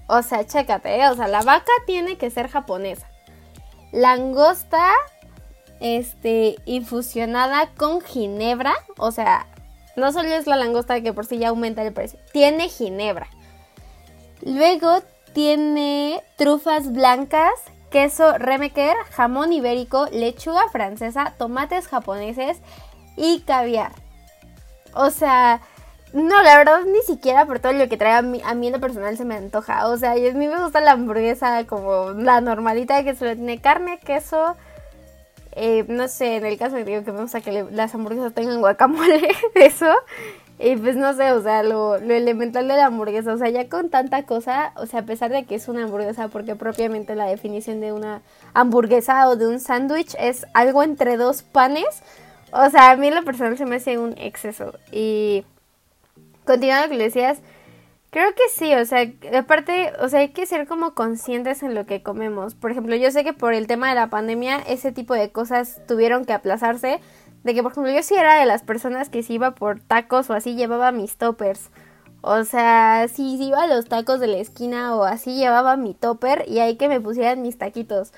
O 0.05 0.21
sea, 0.21 0.45
chécate, 0.45 0.97
¿eh? 0.99 1.09
o 1.09 1.15
sea, 1.15 1.27
la 1.27 1.41
vaca 1.41 1.71
tiene 1.87 2.19
que 2.19 2.29
ser 2.29 2.49
japonesa. 2.49 3.09
Langosta, 3.91 4.91
este, 5.79 6.57
infusionada 6.65 7.71
con 7.75 8.01
ginebra. 8.01 8.75
O 8.97 9.09
sea, 9.09 9.47
no 9.95 10.11
solo 10.11 10.29
es 10.29 10.45
la 10.45 10.55
langosta 10.55 11.01
que 11.01 11.13
por 11.13 11.25
sí 11.25 11.39
ya 11.39 11.49
aumenta 11.49 11.81
el 11.81 11.93
precio, 11.93 12.19
tiene 12.31 12.69
ginebra. 12.69 13.27
Luego 14.43 15.01
tiene 15.33 16.21
trufas 16.37 16.93
blancas, 16.93 17.53
queso 17.89 18.37
remeker, 18.37 18.95
jamón 19.13 19.51
ibérico, 19.51 20.05
lechuga 20.11 20.69
francesa, 20.69 21.33
tomates 21.39 21.87
japoneses 21.87 22.59
y 23.17 23.39
caviar. 23.39 23.93
O 24.93 25.09
sea, 25.09 25.61
no, 26.13 26.41
la 26.41 26.57
verdad 26.57 26.81
ni 26.85 27.01
siquiera 27.01 27.45
por 27.45 27.59
todo 27.59 27.73
lo 27.73 27.87
que 27.87 27.97
trae 27.97 28.13
a 28.13 28.21
mí, 28.21 28.41
a 28.43 28.55
mí 28.55 28.67
en 28.67 28.73
lo 28.73 28.79
personal 28.79 29.15
se 29.17 29.25
me 29.25 29.35
antoja. 29.35 29.87
O 29.87 29.97
sea, 29.97 30.11
a 30.11 30.15
mí 30.15 30.47
me 30.47 30.61
gusta 30.61 30.81
la 30.81 30.91
hamburguesa 30.91 31.65
como 31.65 32.11
la 32.11 32.41
normalita 32.41 33.03
que 33.03 33.15
solo 33.15 33.35
tiene 33.35 33.59
carne, 33.61 33.99
queso. 33.99 34.55
Eh, 35.53 35.85
no 35.87 36.07
sé, 36.07 36.37
en 36.37 36.45
el 36.45 36.57
caso 36.57 36.75
de 36.77 36.85
digo 36.85 37.03
que 37.03 37.11
me 37.11 37.21
gusta 37.21 37.41
que 37.41 37.65
las 37.71 37.93
hamburguesas 37.93 38.33
tengan 38.33 38.59
guacamole, 38.59 39.29
eso. 39.55 39.93
Y 40.57 40.75
pues 40.75 40.95
no 40.97 41.13
sé, 41.13 41.31
o 41.31 41.41
sea, 41.41 41.63
lo, 41.63 41.97
lo 41.99 42.13
elemental 42.13 42.67
de 42.67 42.75
la 42.75 42.87
hamburguesa, 42.87 43.33
o 43.33 43.37
sea, 43.37 43.49
ya 43.49 43.69
con 43.69 43.89
tanta 43.89 44.23
cosa, 44.23 44.73
o 44.75 44.85
sea, 44.87 45.01
a 45.01 45.03
pesar 45.03 45.31
de 45.31 45.45
que 45.45 45.55
es 45.55 45.69
una 45.69 45.83
hamburguesa, 45.83 46.27
porque 46.27 46.55
propiamente 46.55 47.15
la 47.15 47.27
definición 47.27 47.79
de 47.79 47.93
una 47.93 48.21
hamburguesa 48.53 49.29
o 49.29 49.37
de 49.37 49.47
un 49.47 49.61
sándwich 49.61 50.15
es 50.19 50.45
algo 50.53 50.83
entre 50.83 51.15
dos 51.15 51.43
panes, 51.43 52.03
o 52.51 52.69
sea, 52.69 52.91
a 52.91 52.97
mí 52.97 53.07
en 53.07 53.15
lo 53.15 53.23
personal 53.23 53.57
se 53.57 53.65
me 53.65 53.77
hace 53.77 53.97
un 53.97 54.15
exceso. 54.17 54.73
Y 54.91 55.45
continuando 56.49 56.87
lo 56.87 56.97
que 56.97 57.03
decías, 57.03 57.39
creo 58.09 58.33
que 58.33 58.41
sí, 58.51 58.73
o 58.73 58.83
sea, 58.83 59.07
aparte, 59.37 59.93
o 60.01 60.09
sea, 60.09 60.21
hay 60.21 60.29
que 60.29 60.47
ser 60.47 60.67
como 60.67 60.95
conscientes 60.95 61.61
en 61.61 61.75
lo 61.75 61.85
que 61.85 62.01
comemos. 62.01 62.55
Por 62.55 62.71
ejemplo, 62.71 62.95
yo 62.95 63.11
sé 63.11 63.23
que 63.23 63.33
por 63.33 63.53
el 63.53 63.67
tema 63.67 63.89
de 63.89 63.95
la 63.95 64.09
pandemia 64.09 64.57
ese 64.57 64.91
tipo 64.91 65.13
de 65.13 65.31
cosas 65.31 65.79
tuvieron 65.87 66.25
que 66.25 66.33
aplazarse. 66.33 66.99
De 67.43 67.53
que, 67.53 67.61
por 67.61 67.71
ejemplo, 67.71 67.93
yo 67.93 68.01
sí 68.01 68.15
era 68.15 68.39
de 68.39 68.47
las 68.47 68.63
personas 68.63 69.09
que 69.09 69.21
si 69.21 69.35
iba 69.35 69.51
por 69.51 69.79
tacos 69.79 70.29
o 70.29 70.33
así 70.33 70.55
llevaba 70.55 70.91
mis 70.91 71.17
toppers. 71.17 71.69
O 72.21 72.43
sea, 72.43 73.07
si 73.07 73.41
iba 73.41 73.63
a 73.63 73.67
los 73.67 73.85
tacos 73.85 74.19
de 74.19 74.27
la 74.27 74.39
esquina 74.39 74.95
o 74.95 75.03
así 75.03 75.35
llevaba 75.35 75.77
mi 75.77 75.93
topper 75.93 76.45
y 76.47 76.59
ahí 76.59 76.77
que 76.77 76.89
me 76.89 76.99
pusieran 76.99 77.43
mis 77.43 77.59
taquitos. 77.59 78.11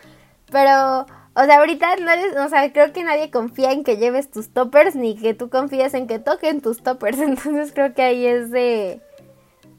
Pero 0.50 1.06
o 1.34 1.46
sea, 1.46 1.60
ahorita 1.60 1.96
no 1.98 2.46
o 2.46 2.50
sea, 2.50 2.72
creo 2.74 2.92
que 2.92 3.04
nadie 3.04 3.32
confía 3.32 3.72
en 3.72 3.84
que 3.84 3.98
lleves 3.98 4.30
tus 4.30 4.50
toppers 4.50 4.96
ni 4.96 5.16
que 5.16 5.34
tú 5.34 5.50
confíes 5.50 5.94
en 5.94 6.08
que 6.08 6.20
toquen 6.20 6.62
tus 6.62 6.84
toppers. 6.84 7.20
Entonces 7.20 7.72
creo 7.74 7.94
que 7.94 8.02
ahí 8.02 8.26
es 8.26 8.52
de 8.52 9.02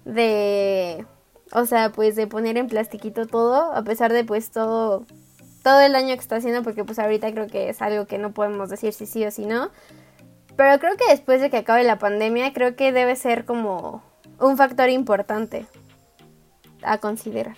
de 0.04 1.06
o 1.52 1.66
sea, 1.66 1.90
pues 1.92 2.16
de 2.16 2.26
poner 2.26 2.56
en 2.56 2.68
plastiquito 2.68 3.26
todo, 3.26 3.72
a 3.74 3.82
pesar 3.84 4.12
de 4.12 4.24
pues 4.24 4.50
todo 4.50 5.04
todo 5.62 5.80
el 5.80 5.94
año 5.94 6.14
que 6.14 6.20
está 6.20 6.36
haciendo 6.36 6.62
porque 6.62 6.84
pues 6.84 6.98
ahorita 6.98 7.30
creo 7.32 7.46
que 7.46 7.68
es 7.68 7.82
algo 7.82 8.06
que 8.06 8.18
no 8.18 8.32
podemos 8.32 8.68
decir 8.70 8.92
si 8.92 9.06
sí 9.06 9.24
o 9.24 9.30
si 9.30 9.46
no. 9.46 9.70
Pero 10.56 10.78
creo 10.78 10.96
que 10.96 11.08
después 11.10 11.40
de 11.40 11.50
que 11.50 11.58
acabe 11.58 11.84
la 11.84 11.98
pandemia, 11.98 12.52
creo 12.52 12.76
que 12.76 12.92
debe 12.92 13.16
ser 13.16 13.44
como 13.44 14.02
un 14.38 14.56
factor 14.56 14.90
importante 14.90 15.66
a 16.82 16.98
considerar. 16.98 17.56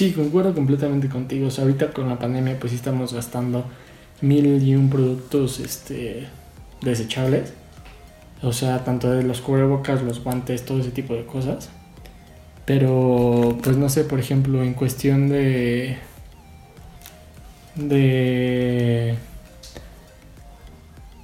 Sí, 0.00 0.12
concuerdo 0.12 0.54
completamente 0.54 1.10
contigo. 1.10 1.48
O 1.48 1.50
sea, 1.50 1.64
ahorita 1.64 1.90
con 1.90 2.08
la 2.08 2.18
pandemia 2.18 2.58
pues 2.58 2.70
sí 2.70 2.76
estamos 2.76 3.12
gastando 3.12 3.66
mil 4.22 4.46
y 4.66 4.74
un 4.74 4.88
productos 4.88 5.60
este, 5.60 6.26
desechables. 6.80 7.52
O 8.40 8.54
sea, 8.54 8.82
tanto 8.82 9.10
de 9.10 9.22
los 9.24 9.42
cubrebocas, 9.42 10.00
los 10.00 10.24
guantes, 10.24 10.64
todo 10.64 10.80
ese 10.80 10.90
tipo 10.90 11.12
de 11.12 11.26
cosas. 11.26 11.68
Pero, 12.64 13.58
pues 13.62 13.76
no 13.76 13.90
sé, 13.90 14.04
por 14.04 14.18
ejemplo, 14.18 14.62
en 14.62 14.72
cuestión 14.72 15.28
de... 15.28 15.98
De... 17.74 19.16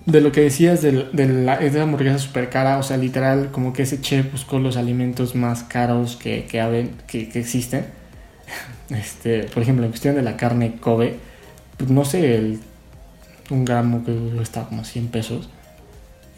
De 0.05 0.21
lo 0.21 0.33
que 0.33 0.43
decías 0.43 0.83
de, 0.83 1.09
de 1.15 1.29
la, 1.29 1.57
de 1.57 1.81
hamburguesa 1.81 2.19
súper 2.19 2.51
cara, 2.51 2.77
o 2.77 2.83
sea, 2.83 2.99
literal, 2.99 3.51
como 3.53 3.73
que 3.73 3.85
ese 3.85 4.03
chef 4.03 4.31
buscó 4.31 4.59
los 4.59 4.77
alimentos 4.77 5.35
más 5.35 5.63
caros 5.63 6.17
que, 6.17 6.45
que, 6.45 6.91
que, 7.07 7.31
que 7.31 7.41
existen 7.41 8.05
este, 8.91 9.45
por 9.45 9.63
ejemplo, 9.63 9.85
en 9.85 9.91
cuestión 9.91 10.15
de 10.15 10.23
la 10.23 10.37
carne 10.37 10.77
Kobe, 10.77 11.19
pues 11.77 11.91
no 11.91 12.05
sé, 12.05 12.37
el, 12.37 12.61
un 13.51 13.65
gramo 13.65 14.05
que 14.05 14.41
está 14.41 14.65
como 14.65 14.85
100 14.85 15.09
pesos. 15.09 15.49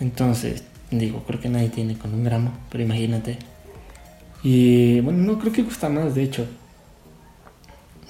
Entonces, 0.00 0.64
digo, 0.90 1.24
creo 1.26 1.40
que 1.40 1.48
nadie 1.48 1.68
tiene 1.68 1.96
con 1.98 2.14
un 2.14 2.24
gramo, 2.24 2.52
pero 2.70 2.84
imagínate. 2.84 3.38
Y 4.42 5.00
bueno, 5.00 5.22
no 5.24 5.38
creo 5.38 5.52
que 5.52 5.64
cuesta 5.64 5.88
más, 5.88 6.14
de 6.14 6.22
hecho. 6.22 6.46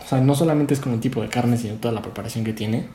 O 0.05 0.09
sea, 0.09 0.21
no 0.21 0.35
solamente 0.35 0.75
es 0.75 0.81
como 0.81 0.95
el 0.95 1.01
tipo 1.01 1.21
de 1.21 1.29
carne, 1.29 1.57
sino 1.57 1.75
toda 1.75 1.93
la 1.93 2.03
preparación 2.03 2.45
que 2.45 2.53
tiene. 2.53 2.87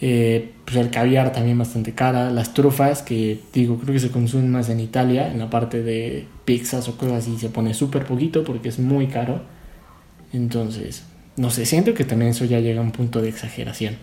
Eh, 0.00 0.52
pues 0.64 0.76
el 0.76 0.90
caviar 0.90 1.32
también 1.32 1.58
bastante 1.58 1.92
cara. 1.92 2.30
Las 2.30 2.54
trufas, 2.54 3.02
que 3.02 3.40
digo, 3.52 3.78
creo 3.78 3.92
que 3.92 4.00
se 4.00 4.10
consumen 4.10 4.50
más 4.50 4.68
en 4.68 4.80
Italia, 4.80 5.30
en 5.30 5.38
la 5.38 5.50
parte 5.50 5.82
de 5.82 6.26
pizzas 6.44 6.88
o 6.88 6.96
cosas 6.96 7.24
así, 7.24 7.38
se 7.38 7.50
pone 7.50 7.74
súper 7.74 8.04
poquito 8.04 8.44
porque 8.44 8.68
es 8.68 8.78
muy 8.78 9.06
caro. 9.08 9.42
Entonces, 10.32 11.04
no 11.36 11.50
sé, 11.50 11.66
siento 11.66 11.94
que 11.94 12.04
también 12.04 12.30
eso 12.30 12.44
ya 12.44 12.60
llega 12.60 12.80
a 12.80 12.84
un 12.84 12.92
punto 12.92 13.20
de 13.20 13.28
exageración. 13.28 13.96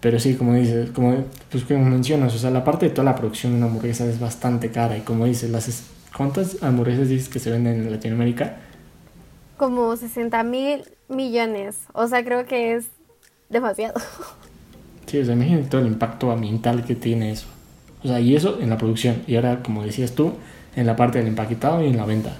Pero 0.00 0.20
sí, 0.20 0.34
como 0.34 0.54
dices, 0.54 0.90
como, 0.90 1.24
pues 1.50 1.64
como 1.64 1.84
mencionas, 1.84 2.34
o 2.34 2.38
sea, 2.38 2.50
la 2.50 2.64
parte 2.64 2.86
de 2.86 2.90
toda 2.90 3.04
la 3.04 3.16
producción 3.16 3.52
de 3.52 3.58
una 3.58 3.66
hamburguesa 3.66 4.06
es 4.06 4.20
bastante 4.20 4.70
cara. 4.70 4.96
Y 4.96 5.00
como 5.00 5.24
dices, 5.24 5.50
las, 5.50 5.84
¿cuántas 6.16 6.62
hamburguesas 6.62 7.08
dices 7.08 7.28
que 7.28 7.38
se 7.38 7.50
venden 7.50 7.80
en 7.80 7.90
Latinoamérica? 7.90 8.56
Como 9.56 9.96
60 9.96 10.42
mil 10.44 10.84
millones. 11.08 11.78
O 11.92 12.06
sea, 12.06 12.24
creo 12.24 12.46
que 12.46 12.74
es 12.74 12.86
demasiado. 13.48 14.00
Sí, 15.06 15.18
o 15.18 15.24
sea, 15.24 15.34
imagínate 15.34 15.68
todo 15.68 15.80
el 15.82 15.86
impacto 15.86 16.32
ambiental 16.32 16.84
que 16.84 16.96
tiene 16.96 17.30
eso. 17.30 17.46
O 18.02 18.08
sea, 18.08 18.18
y 18.18 18.34
eso 18.34 18.58
en 18.60 18.70
la 18.70 18.76
producción. 18.76 19.22
Y 19.28 19.36
ahora, 19.36 19.62
como 19.62 19.84
decías 19.84 20.12
tú, 20.12 20.32
en 20.74 20.84
la 20.84 20.96
parte 20.96 21.18
del 21.18 21.28
empaquetado 21.28 21.82
y 21.82 21.86
en 21.86 21.96
la 21.96 22.04
venta. 22.04 22.36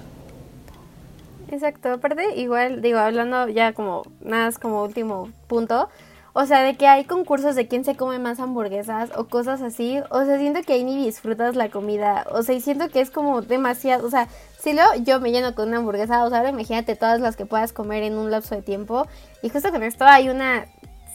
Exacto, 1.49 1.93
aparte 1.93 2.35
igual, 2.35 2.81
digo, 2.81 2.99
hablando 2.99 3.47
ya 3.47 3.73
como, 3.73 4.03
nada 4.19 4.51
como 4.61 4.83
último 4.83 5.29
punto, 5.47 5.87
o 6.33 6.45
sea, 6.45 6.61
de 6.61 6.75
que 6.75 6.87
hay 6.87 7.05
concursos 7.05 7.55
de 7.55 7.67
quién 7.67 7.85
se 7.85 7.95
come 7.95 8.19
más 8.19 8.39
hamburguesas 8.39 9.11
o 9.15 9.27
cosas 9.27 9.61
así, 9.61 9.99
o 10.09 10.25
sea, 10.25 10.37
siento 10.37 10.61
que 10.61 10.73
ahí 10.73 10.83
ni 10.83 11.03
disfrutas 11.03 11.55
la 11.55 11.69
comida, 11.69 12.27
o 12.31 12.43
sea, 12.43 12.53
y 12.53 12.61
siento 12.61 12.89
que 12.89 12.99
es 12.99 13.11
como 13.11 13.41
demasiado, 13.41 14.05
o 14.05 14.09
sea, 14.09 14.27
si 14.59 14.73
luego 14.73 14.89
yo 15.03 15.21
me 15.21 15.31
lleno 15.31 15.55
con 15.55 15.69
una 15.69 15.77
hamburguesa, 15.77 16.25
o 16.25 16.29
sea, 16.29 16.39
ahora 16.39 16.49
imagínate 16.49 16.95
todas 16.95 17.21
las 17.21 17.37
que 17.37 17.45
puedas 17.45 17.71
comer 17.71 18.03
en 18.03 18.17
un 18.17 18.29
lapso 18.29 18.53
de 18.53 18.61
tiempo, 18.61 19.07
y 19.41 19.49
justo 19.49 19.71
con 19.71 19.83
esto 19.83 20.03
hay 20.05 20.29
una 20.29 20.65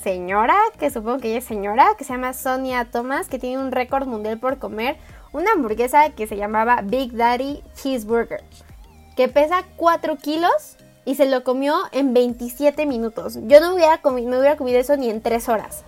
señora, 0.03 0.57
que 0.79 0.91
supongo 0.91 1.19
que 1.19 1.29
ella 1.29 1.39
es 1.39 1.45
señora, 1.45 1.89
que 1.99 2.05
se 2.05 2.15
llama 2.15 2.33
Sonia 2.33 2.87
Thomas, 2.91 3.29
que 3.29 3.39
tiene 3.39 3.63
un 3.63 3.71
récord 3.71 4.09
mundial 4.09 4.39
por 4.39 4.59
comer 4.59 4.97
una 5.33 5.53
hamburguesa 5.53 6.11
que 6.11 6.27
se 6.27 6.37
llamaba 6.37 6.81
Big 6.83 7.13
Daddy 7.13 7.63
Cheeseburger 7.75 8.43
que 9.17 9.29
pesa 9.29 9.65
4 9.77 10.17
kilos 10.17 10.77
y 11.05 11.17
se 11.17 11.27
lo 11.27 11.45
comió 11.45 11.75
en 11.93 12.15
27 12.15 12.87
minutos. 12.87 13.39
Yo 13.47 13.61
no 13.61 13.75
hubiera 13.75 13.99
comido, 13.99 14.31
me 14.31 14.39
hubiera 14.39 14.57
comido 14.57 14.79
eso 14.79 14.97
ni 14.97 15.11
en 15.11 15.21
3 15.21 15.49
horas. 15.49 15.83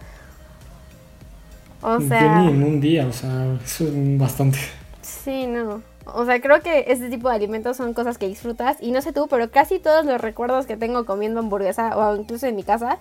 O 1.82 2.00
sea... 2.00 2.40
ni 2.40 2.48
en 2.48 2.62
un 2.62 2.80
día, 2.80 3.06
o 3.06 3.12
sea, 3.12 3.58
eso 3.64 3.84
es 3.84 4.18
bastante. 4.18 4.58
Sí, 5.02 5.46
no. 5.46 5.82
O 6.06 6.24
sea, 6.24 6.40
creo 6.40 6.60
que 6.62 6.84
este 6.88 7.08
tipo 7.08 7.28
de 7.28 7.34
alimentos 7.36 7.76
son 7.76 7.94
cosas 7.94 8.18
que 8.18 8.28
disfrutas. 8.28 8.76
Y 8.80 8.90
no 8.90 9.00
sé 9.02 9.12
tú, 9.12 9.26
pero 9.28 9.50
casi 9.50 9.78
todos 9.78 10.04
los 10.04 10.20
recuerdos 10.20 10.66
que 10.66 10.76
tengo 10.76 11.06
comiendo 11.06 11.40
hamburguesa 11.40 11.96
o 11.96 12.16
incluso 12.16 12.46
en 12.46 12.56
mi 12.56 12.62
casa, 12.62 12.98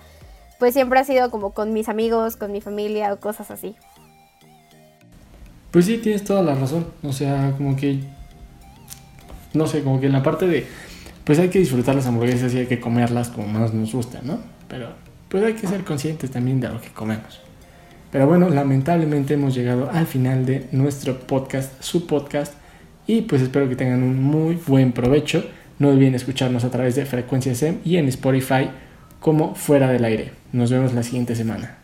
pues 0.58 0.74
siempre 0.74 1.00
ha 1.00 1.04
sido 1.04 1.30
como 1.30 1.52
con 1.52 1.72
mis 1.72 1.88
amigos, 1.88 2.36
con 2.36 2.52
mi 2.52 2.60
familia 2.60 3.12
o 3.12 3.20
cosas 3.20 3.50
así. 3.50 3.76
Pues 5.70 5.86
sí, 5.86 5.98
tienes 5.98 6.24
toda 6.24 6.42
la 6.42 6.54
razón. 6.54 6.86
O 7.02 7.12
sea, 7.12 7.52
como 7.56 7.76
que 7.76 8.00
no 9.54 9.66
sé, 9.66 9.82
como 9.82 10.00
que 10.00 10.06
en 10.06 10.12
la 10.12 10.22
parte 10.22 10.46
de, 10.46 10.66
pues 11.24 11.38
hay 11.38 11.48
que 11.48 11.58
disfrutar 11.58 11.94
las 11.94 12.06
hamburguesas 12.06 12.52
y 12.54 12.58
hay 12.58 12.66
que 12.66 12.80
comerlas 12.80 13.28
como 13.28 13.48
más 13.48 13.72
nos 13.72 13.92
gusta, 13.92 14.20
¿no? 14.22 14.38
Pero 14.68 14.88
pues 15.28 15.42
hay 15.42 15.54
que 15.54 15.66
ser 15.66 15.84
conscientes 15.84 16.30
también 16.30 16.60
de 16.60 16.68
lo 16.68 16.80
que 16.80 16.90
comemos. 16.90 17.40
Pero 18.12 18.28
bueno, 18.28 18.48
lamentablemente 18.48 19.34
hemos 19.34 19.54
llegado 19.54 19.90
al 19.90 20.06
final 20.06 20.46
de 20.46 20.68
nuestro 20.70 21.18
podcast, 21.18 21.82
su 21.82 22.06
podcast, 22.06 22.54
Y 23.06 23.22
pues 23.22 23.42
espero 23.42 23.68
que 23.68 23.76
tengan 23.76 24.02
un 24.02 24.22
muy 24.22 24.54
buen 24.66 24.92
provecho. 24.92 25.44
No 25.78 25.88
olviden 25.88 26.14
escucharnos 26.14 26.64
a 26.64 26.70
través 26.70 26.94
de 26.94 27.04
Frecuencia 27.04 27.54
SEM 27.54 27.80
y 27.84 27.96
en 27.96 28.08
Spotify 28.08 28.70
como 29.20 29.54
Fuera 29.54 29.90
del 29.90 30.04
Aire. 30.04 30.32
Nos 30.52 30.70
vemos 30.70 30.94
la 30.94 31.02
siguiente 31.02 31.34
semana. 31.34 31.83